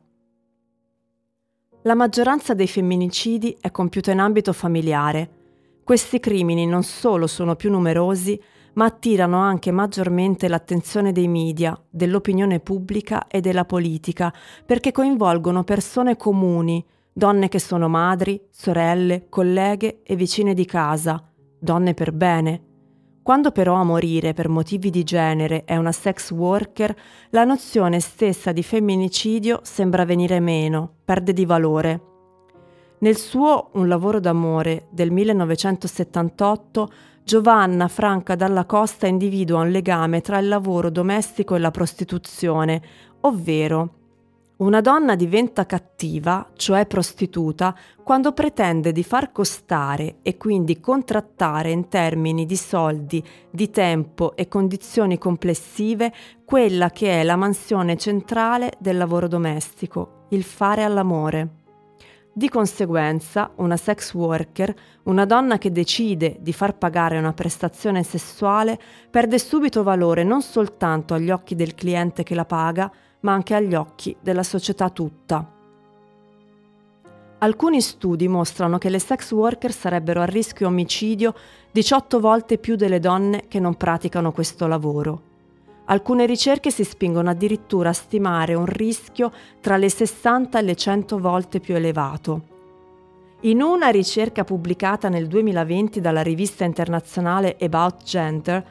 La 1.84 1.94
maggioranza 1.94 2.56
dei 2.56 2.68
femminicidi 2.68 3.56
è 3.62 3.70
compiuta 3.70 4.10
in 4.10 4.20
ambito 4.20 4.52
familiare, 4.52 5.37
questi 5.88 6.20
crimini 6.20 6.66
non 6.66 6.84
solo 6.84 7.28
sono 7.28 7.56
più 7.56 7.72
numerosi, 7.72 8.38
ma 8.74 8.84
attirano 8.84 9.38
anche 9.38 9.72
maggiormente 9.72 10.50
l'attenzione 10.50 11.14
dei 11.14 11.30
media, 11.30 11.82
dell'opinione 11.90 12.60
pubblica 12.60 13.28
e 13.28 13.40
della 13.40 13.64
politica, 13.64 14.34
perché 14.66 14.92
coinvolgono 14.92 15.64
persone 15.64 16.18
comuni, 16.18 16.86
donne 17.14 17.48
che 17.48 17.60
sono 17.60 17.88
madri, 17.88 18.38
sorelle, 18.50 19.28
colleghe 19.30 20.02
e 20.04 20.18
vicine 20.18 20.54
di 20.54 20.66
casa, 20.66 21.24
donne 21.58 21.94
per 21.94 22.12
bene. 22.12 22.64
Quando 23.24 23.52
però 23.52 23.76
a 23.76 23.86
morire 23.86 24.34
per 24.34 24.50
motivi 24.50 24.90
di 24.90 25.04
genere 25.04 25.64
è 25.64 25.78
una 25.78 25.94
sex 25.94 26.32
worker, 26.32 26.94
la 27.30 27.46
nozione 27.46 28.02
stessa 28.02 28.52
di 28.52 28.62
femminicidio 28.62 29.62
sembra 29.64 30.04
venire 30.04 30.42
meno, 30.42 30.96
perde 31.06 31.32
di 31.32 31.46
valore. 31.46 32.07
Nel 33.00 33.16
suo 33.16 33.70
Un 33.74 33.88
lavoro 33.88 34.20
d'amore 34.20 34.88
del 34.90 35.12
1978, 35.12 36.90
Giovanna 37.24 37.88
Franca 37.88 38.34
Dalla 38.34 38.66
Costa 38.66 39.06
individua 39.06 39.60
un 39.60 39.70
legame 39.70 40.22
tra 40.22 40.40
il 40.40 40.48
lavoro 40.48 40.90
domestico 40.90 41.54
e 41.54 41.60
la 41.60 41.70
prostituzione, 41.70 42.82
ovvero 43.22 43.94
una 44.58 44.82
donna 44.82 45.16
diventa 45.16 45.68
cattiva, 45.68 46.50
cioè 46.56 46.88
prostituta, 46.88 47.76
quando 48.04 48.32
pretende 48.32 48.92
di 48.92 49.04
far 49.04 49.32
costare 49.32 50.16
e 50.24 50.36
quindi 50.38 50.80
contrattare 50.80 51.70
in 51.70 51.90
termini 51.90 52.48
di 52.48 52.56
soldi, 52.56 53.24
di 53.52 53.70
tempo 53.70 54.36
e 54.36 54.48
condizioni 54.48 55.20
complessive 55.20 56.12
quella 56.44 56.90
che 56.90 57.22
è 57.22 57.24
la 57.24 57.36
mansione 57.36 57.96
centrale 57.96 58.72
del 58.80 58.98
lavoro 58.98 59.28
domestico, 59.28 60.26
il 60.30 60.42
fare 60.42 60.82
all'amore. 60.82 61.66
Di 62.38 62.50
conseguenza, 62.50 63.50
una 63.56 63.78
sex 63.78 64.14
worker, 64.14 64.72
una 65.06 65.26
donna 65.26 65.58
che 65.58 65.72
decide 65.72 66.38
di 66.40 66.54
far 66.54 66.78
pagare 66.78 67.18
una 67.18 67.34
prestazione 67.34 68.04
sessuale, 68.04 68.80
perde 69.10 69.40
subito 69.40 69.82
valore 69.82 70.24
non 70.24 70.44
soltanto 70.44 71.16
agli 71.16 71.32
occhi 71.32 71.56
del 71.56 71.74
cliente 71.74 72.22
che 72.22 72.36
la 72.36 72.46
paga, 72.46 72.92
ma 73.22 73.34
anche 73.34 73.56
agli 73.56 73.74
occhi 73.74 74.16
della 74.22 74.44
società 74.44 74.92
tutta. 74.92 75.52
Alcuni 77.40 77.82
studi 77.82 78.28
mostrano 78.28 78.78
che 78.78 78.90
le 78.90 79.00
sex 79.00 79.32
worker 79.32 79.72
sarebbero 79.72 80.22
a 80.22 80.26
rischio 80.26 80.68
omicidio 80.68 81.34
18 81.72 82.20
volte 82.20 82.60
più 82.60 82.76
delle 82.76 83.00
donne 83.00 83.46
che 83.48 83.60
non 83.60 83.74
praticano 83.74 84.32
questo 84.32 84.68
lavoro. 84.68 85.27
Alcune 85.90 86.26
ricerche 86.26 86.70
si 86.70 86.84
spingono 86.84 87.30
addirittura 87.30 87.90
a 87.90 87.94
stimare 87.94 88.54
un 88.56 88.66
rischio 88.66 89.32
tra 89.62 89.78
le 89.78 89.90
60 89.90 90.60
e 90.60 90.62
le 90.62 90.76
100 90.76 91.18
volte 91.18 91.60
più 91.62 91.76
elevato. 91.76 92.42
In 93.42 93.62
una 93.62 93.88
ricerca 93.88 94.44
pubblicata 94.44 95.08
nel 95.08 95.28
2020 95.28 96.02
dalla 96.02 96.22
rivista 96.22 96.66
internazionale 96.66 97.56
About 97.62 98.04
Gender, 98.04 98.66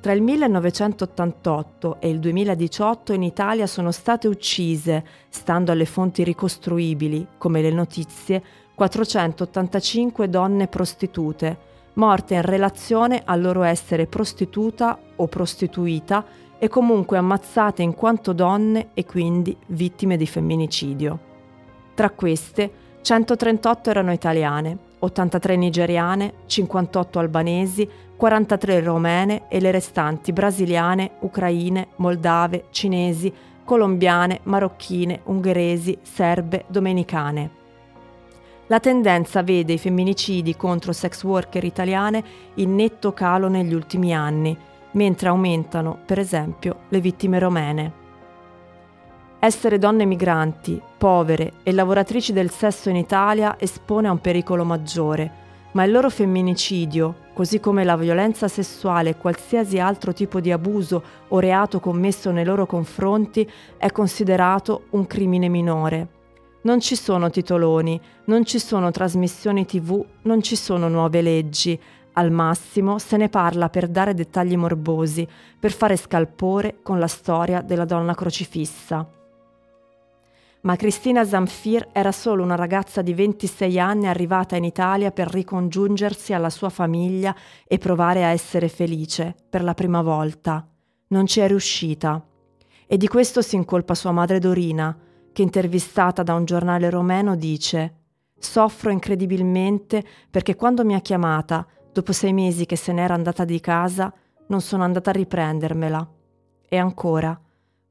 tra 0.00 0.12
il 0.12 0.22
1988 0.22 2.00
e 2.00 2.08
il 2.08 2.18
2018 2.18 3.12
in 3.12 3.22
Italia 3.22 3.66
sono 3.66 3.90
state 3.90 4.26
uccise, 4.26 5.04
stando 5.28 5.72
alle 5.72 5.84
fonti 5.84 6.24
ricostruibili, 6.24 7.26
come 7.36 7.60
le 7.60 7.70
notizie, 7.70 8.42
485 8.74 10.28
donne 10.30 10.68
prostitute, 10.68 11.58
morte 11.94 12.34
in 12.34 12.42
relazione 12.42 13.22
al 13.24 13.42
loro 13.42 13.62
essere 13.62 14.06
prostituta 14.06 14.98
o 15.16 15.26
prostituita 15.26 16.24
e 16.62 16.68
comunque 16.68 17.18
ammazzate 17.18 17.82
in 17.82 17.92
quanto 17.92 18.32
donne 18.32 18.90
e 18.94 19.04
quindi 19.04 19.56
vittime 19.66 20.16
di 20.16 20.28
femminicidio. 20.28 21.18
Tra 21.92 22.08
queste, 22.10 22.70
138 23.02 23.90
erano 23.90 24.12
italiane, 24.12 24.78
83 25.00 25.56
nigeriane, 25.56 26.34
58 26.46 27.18
albanesi, 27.18 27.90
43 28.16 28.78
romene 28.78 29.48
e 29.48 29.58
le 29.58 29.72
restanti 29.72 30.32
brasiliane, 30.32 31.14
ucraine, 31.22 31.88
moldave, 31.96 32.66
cinesi, 32.70 33.32
colombiane, 33.64 34.38
marocchine, 34.44 35.22
ungheresi, 35.24 35.98
serbe, 36.02 36.66
domenicane. 36.68 37.50
La 38.68 38.78
tendenza 38.78 39.42
vede 39.42 39.72
i 39.72 39.78
femminicidi 39.78 40.54
contro 40.54 40.92
sex 40.92 41.24
worker 41.24 41.64
italiane 41.64 42.22
in 42.54 42.76
netto 42.76 43.12
calo 43.12 43.48
negli 43.48 43.74
ultimi 43.74 44.14
anni, 44.14 44.56
mentre 44.92 45.28
aumentano, 45.28 45.98
per 46.04 46.18
esempio, 46.18 46.80
le 46.88 47.00
vittime 47.00 47.38
romene. 47.38 48.00
Essere 49.38 49.78
donne 49.78 50.04
migranti, 50.04 50.80
povere 50.96 51.54
e 51.62 51.72
lavoratrici 51.72 52.32
del 52.32 52.50
sesso 52.50 52.88
in 52.90 52.96
Italia 52.96 53.56
espone 53.58 54.08
a 54.08 54.12
un 54.12 54.20
pericolo 54.20 54.64
maggiore, 54.64 55.40
ma 55.72 55.84
il 55.84 55.90
loro 55.90 56.10
femminicidio, 56.10 57.16
così 57.32 57.58
come 57.58 57.82
la 57.82 57.96
violenza 57.96 58.46
sessuale 58.46 59.10
e 59.10 59.16
qualsiasi 59.16 59.80
altro 59.80 60.12
tipo 60.12 60.38
di 60.38 60.52
abuso 60.52 61.02
o 61.28 61.38
reato 61.38 61.80
commesso 61.80 62.30
nei 62.30 62.44
loro 62.44 62.66
confronti, 62.66 63.50
è 63.78 63.90
considerato 63.90 64.84
un 64.90 65.06
crimine 65.06 65.48
minore. 65.48 66.08
Non 66.62 66.78
ci 66.78 66.94
sono 66.94 67.28
titoloni, 67.28 68.00
non 68.26 68.44
ci 68.44 68.60
sono 68.60 68.92
trasmissioni 68.92 69.66
tv, 69.66 70.04
non 70.22 70.40
ci 70.42 70.54
sono 70.54 70.86
nuove 70.88 71.20
leggi, 71.20 71.80
al 72.14 72.30
massimo 72.30 72.98
se 72.98 73.16
ne 73.16 73.28
parla 73.28 73.68
per 73.68 73.88
dare 73.88 74.14
dettagli 74.14 74.56
morbosi, 74.56 75.26
per 75.58 75.72
fare 75.72 75.96
scalpore 75.96 76.78
con 76.82 76.98
la 76.98 77.06
storia 77.06 77.60
della 77.60 77.84
donna 77.84 78.14
crocifissa. 78.14 79.08
Ma 80.62 80.76
Cristina 80.76 81.24
Zamfir 81.24 81.88
era 81.92 82.12
solo 82.12 82.44
una 82.44 82.54
ragazza 82.54 83.02
di 83.02 83.14
26 83.14 83.80
anni 83.80 84.06
arrivata 84.06 84.54
in 84.54 84.64
Italia 84.64 85.10
per 85.10 85.28
ricongiungersi 85.28 86.32
alla 86.32 86.50
sua 86.50 86.68
famiglia 86.68 87.34
e 87.66 87.78
provare 87.78 88.24
a 88.24 88.28
essere 88.28 88.68
felice 88.68 89.34
per 89.50 89.64
la 89.64 89.74
prima 89.74 90.02
volta. 90.02 90.64
Non 91.08 91.26
ci 91.26 91.40
è 91.40 91.48
riuscita. 91.48 92.24
E 92.86 92.96
di 92.96 93.08
questo 93.08 93.42
si 93.42 93.56
incolpa 93.56 93.96
sua 93.96 94.12
madre 94.12 94.38
Dorina, 94.38 94.96
che 95.32 95.42
intervistata 95.42 96.22
da 96.22 96.34
un 96.34 96.44
giornale 96.44 96.90
romeno 96.90 97.34
dice 97.34 97.94
Soffro 98.38 98.90
incredibilmente 98.90 100.04
perché 100.30 100.56
quando 100.56 100.84
mi 100.84 100.94
ha 100.94 101.00
chiamata 101.00 101.66
Dopo 101.92 102.12
sei 102.12 102.32
mesi 102.32 102.64
che 102.64 102.76
se 102.76 102.90
n'era 102.92 103.12
andata 103.12 103.44
di 103.44 103.60
casa, 103.60 104.12
non 104.46 104.62
sono 104.62 104.82
andata 104.82 105.10
a 105.10 105.12
riprendermela. 105.12 106.10
E 106.66 106.76
ancora, 106.78 107.38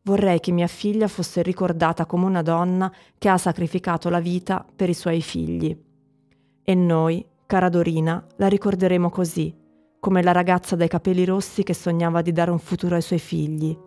vorrei 0.04 0.40
che 0.40 0.52
mia 0.52 0.66
figlia 0.66 1.08
fosse 1.08 1.44
ricordata 1.44 2.08
come 2.08 2.26
una 2.26 2.42
donna 2.42 2.92
che 3.20 3.30
ha 3.30 3.38
sacrificato 3.38 4.10
la 4.10 4.20
vita 4.20 4.66
per 4.76 4.90
i 4.90 4.96
suoi 4.96 5.22
figli. 5.22 5.80
E 6.64 6.74
noi, 6.76 7.24
cara 7.46 7.70
Dorina, 7.70 8.26
la 8.38 8.48
ricorderemo 8.48 9.12
così, 9.12 9.56
come 10.00 10.24
la 10.24 10.32
ragazza 10.32 10.76
dai 10.76 10.88
capelli 10.88 11.24
rossi 11.24 11.62
che 11.62 11.76
sognava 11.76 12.24
di 12.24 12.32
dare 12.32 12.50
un 12.50 12.60
futuro 12.60 12.96
ai 12.96 13.04
suoi 13.04 13.20
figli. 13.20 13.78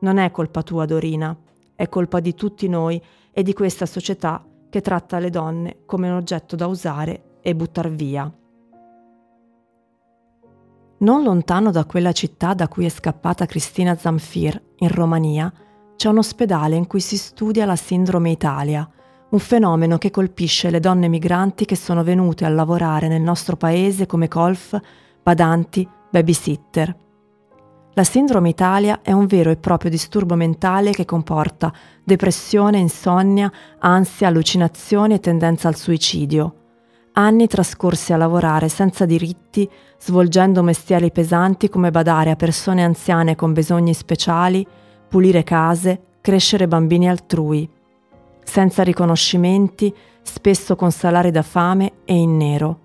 Non 0.00 0.16
è 0.16 0.32
colpa 0.32 0.64
tua, 0.64 0.84
Dorina, 0.84 1.38
è 1.76 1.88
colpa 1.88 2.18
di 2.18 2.34
tutti 2.34 2.68
noi 2.68 3.00
e 3.30 3.44
di 3.44 3.52
questa 3.52 3.86
società 3.86 4.44
che 4.68 4.80
tratta 4.80 5.20
le 5.20 5.30
donne 5.30 5.82
come 5.86 6.08
un 6.08 6.16
oggetto 6.16 6.56
da 6.56 6.66
usare 6.66 7.38
e 7.40 7.54
buttar 7.54 7.88
via. 7.88 8.32
Non 11.00 11.22
lontano 11.22 11.70
da 11.70 11.86
quella 11.86 12.12
città 12.12 12.52
da 12.52 12.68
cui 12.68 12.84
è 12.84 12.90
scappata 12.90 13.46
Cristina 13.46 13.96
Zamfir, 13.96 14.60
in 14.80 14.88
Romania, 14.88 15.50
c'è 15.96 16.10
un 16.10 16.18
ospedale 16.18 16.76
in 16.76 16.86
cui 16.86 17.00
si 17.00 17.16
studia 17.16 17.64
la 17.64 17.76
sindrome 17.76 18.30
Italia, 18.30 18.86
un 19.30 19.38
fenomeno 19.38 19.96
che 19.96 20.10
colpisce 20.10 20.68
le 20.68 20.78
donne 20.78 21.08
migranti 21.08 21.64
che 21.64 21.74
sono 21.74 22.04
venute 22.04 22.44
a 22.44 22.50
lavorare 22.50 23.08
nel 23.08 23.22
nostro 23.22 23.56
paese 23.56 24.04
come 24.04 24.28
colf, 24.28 24.78
badanti, 25.22 25.88
babysitter. 26.10 26.94
La 27.94 28.04
sindrome 28.04 28.50
Italia 28.50 29.00
è 29.00 29.12
un 29.12 29.24
vero 29.24 29.48
e 29.48 29.56
proprio 29.56 29.90
disturbo 29.90 30.34
mentale 30.34 30.90
che 30.90 31.06
comporta 31.06 31.72
depressione, 32.04 32.76
insonnia, 32.76 33.50
ansia, 33.78 34.28
allucinazioni 34.28 35.14
e 35.14 35.20
tendenza 35.20 35.66
al 35.66 35.76
suicidio 35.76 36.59
anni 37.24 37.46
trascorsi 37.46 38.12
a 38.12 38.16
lavorare 38.16 38.68
senza 38.68 39.04
diritti, 39.04 39.68
svolgendo 39.98 40.62
mestieri 40.62 41.10
pesanti 41.10 41.68
come 41.68 41.90
badare 41.90 42.30
a 42.30 42.36
persone 42.36 42.82
anziane 42.82 43.36
con 43.36 43.52
bisogni 43.52 43.94
speciali, 43.94 44.66
pulire 45.08 45.42
case, 45.42 46.18
crescere 46.20 46.68
bambini 46.68 47.08
altrui, 47.08 47.68
senza 48.44 48.82
riconoscimenti, 48.82 49.94
spesso 50.22 50.76
con 50.76 50.90
salari 50.90 51.30
da 51.30 51.42
fame 51.42 51.92
e 52.04 52.14
in 52.14 52.36
nero, 52.36 52.78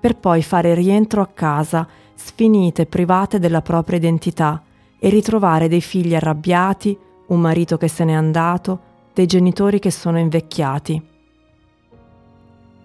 per 0.00 0.16
poi 0.16 0.42
fare 0.42 0.74
rientro 0.74 1.20
a 1.20 1.26
casa, 1.26 1.86
sfinite 2.14 2.86
private 2.86 3.38
della 3.38 3.62
propria 3.62 3.98
identità, 3.98 4.62
e 4.98 5.08
ritrovare 5.08 5.68
dei 5.68 5.80
figli 5.82 6.14
arrabbiati, 6.14 6.96
un 7.28 7.40
marito 7.40 7.76
che 7.76 7.88
se 7.88 8.04
n'è 8.04 8.12
andato, 8.12 8.80
dei 9.12 9.26
genitori 9.26 9.78
che 9.78 9.90
sono 9.90 10.18
invecchiati. 10.18 11.14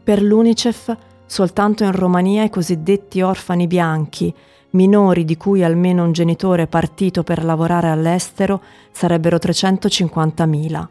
Per 0.03 0.21
l'UNICEF, 0.21 0.97
soltanto 1.25 1.83
in 1.83 1.91
Romania 1.91 2.43
i 2.43 2.49
cosiddetti 2.49 3.21
orfani 3.21 3.67
bianchi, 3.67 4.33
minori 4.71 5.25
di 5.25 5.37
cui 5.37 5.63
almeno 5.63 6.03
un 6.03 6.11
genitore 6.11 6.63
è 6.63 6.67
partito 6.67 7.23
per 7.23 7.43
lavorare 7.43 7.89
all'estero, 7.89 8.61
sarebbero 8.91 9.37
350.000. 9.37 10.87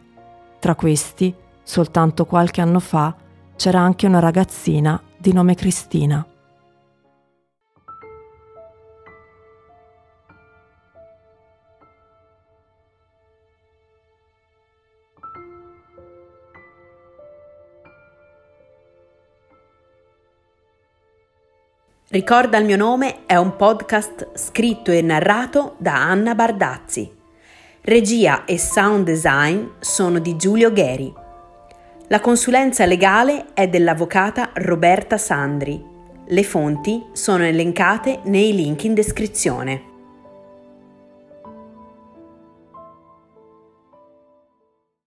Tra 0.61 0.75
questi, 0.75 1.35
soltanto 1.63 2.25
qualche 2.25 2.61
anno 2.61 2.81
fa, 2.81 3.15
c'era 3.57 3.81
anche 3.81 4.07
una 4.07 4.21
ragazzina 4.21 5.01
di 5.17 5.33
nome 5.33 5.55
Cristina. 5.55 6.25
Ricorda 22.13 22.59
il 22.59 22.65
mio 22.65 22.77
nome 22.77 23.25
è 23.25 23.37
un 23.37 23.55
podcast 23.55 24.31
scritto 24.35 24.91
e 24.91 25.01
narrato 25.01 25.77
da 25.79 25.95
Anna 25.95 26.35
Bardazzi. 26.35 27.09
Regia 27.83 28.45
e 28.47 28.59
sound 28.59 29.05
design 29.05 29.65
sono 29.79 30.19
di 30.19 30.35
Giulio 30.35 30.73
Gheri. 30.73 31.15
La 32.09 32.19
consulenza 32.19 32.85
legale 32.85 33.55
è 33.55 33.69
dell'avvocata 33.69 34.51
Roberta 34.55 35.19
Sandri. 35.19 35.81
Le 36.27 36.43
fonti 36.43 37.01
sono 37.13 37.45
elencate 37.45 38.23
nei 38.25 38.57
link 38.57 38.83
in 38.83 38.95
descrizione. 38.95 39.90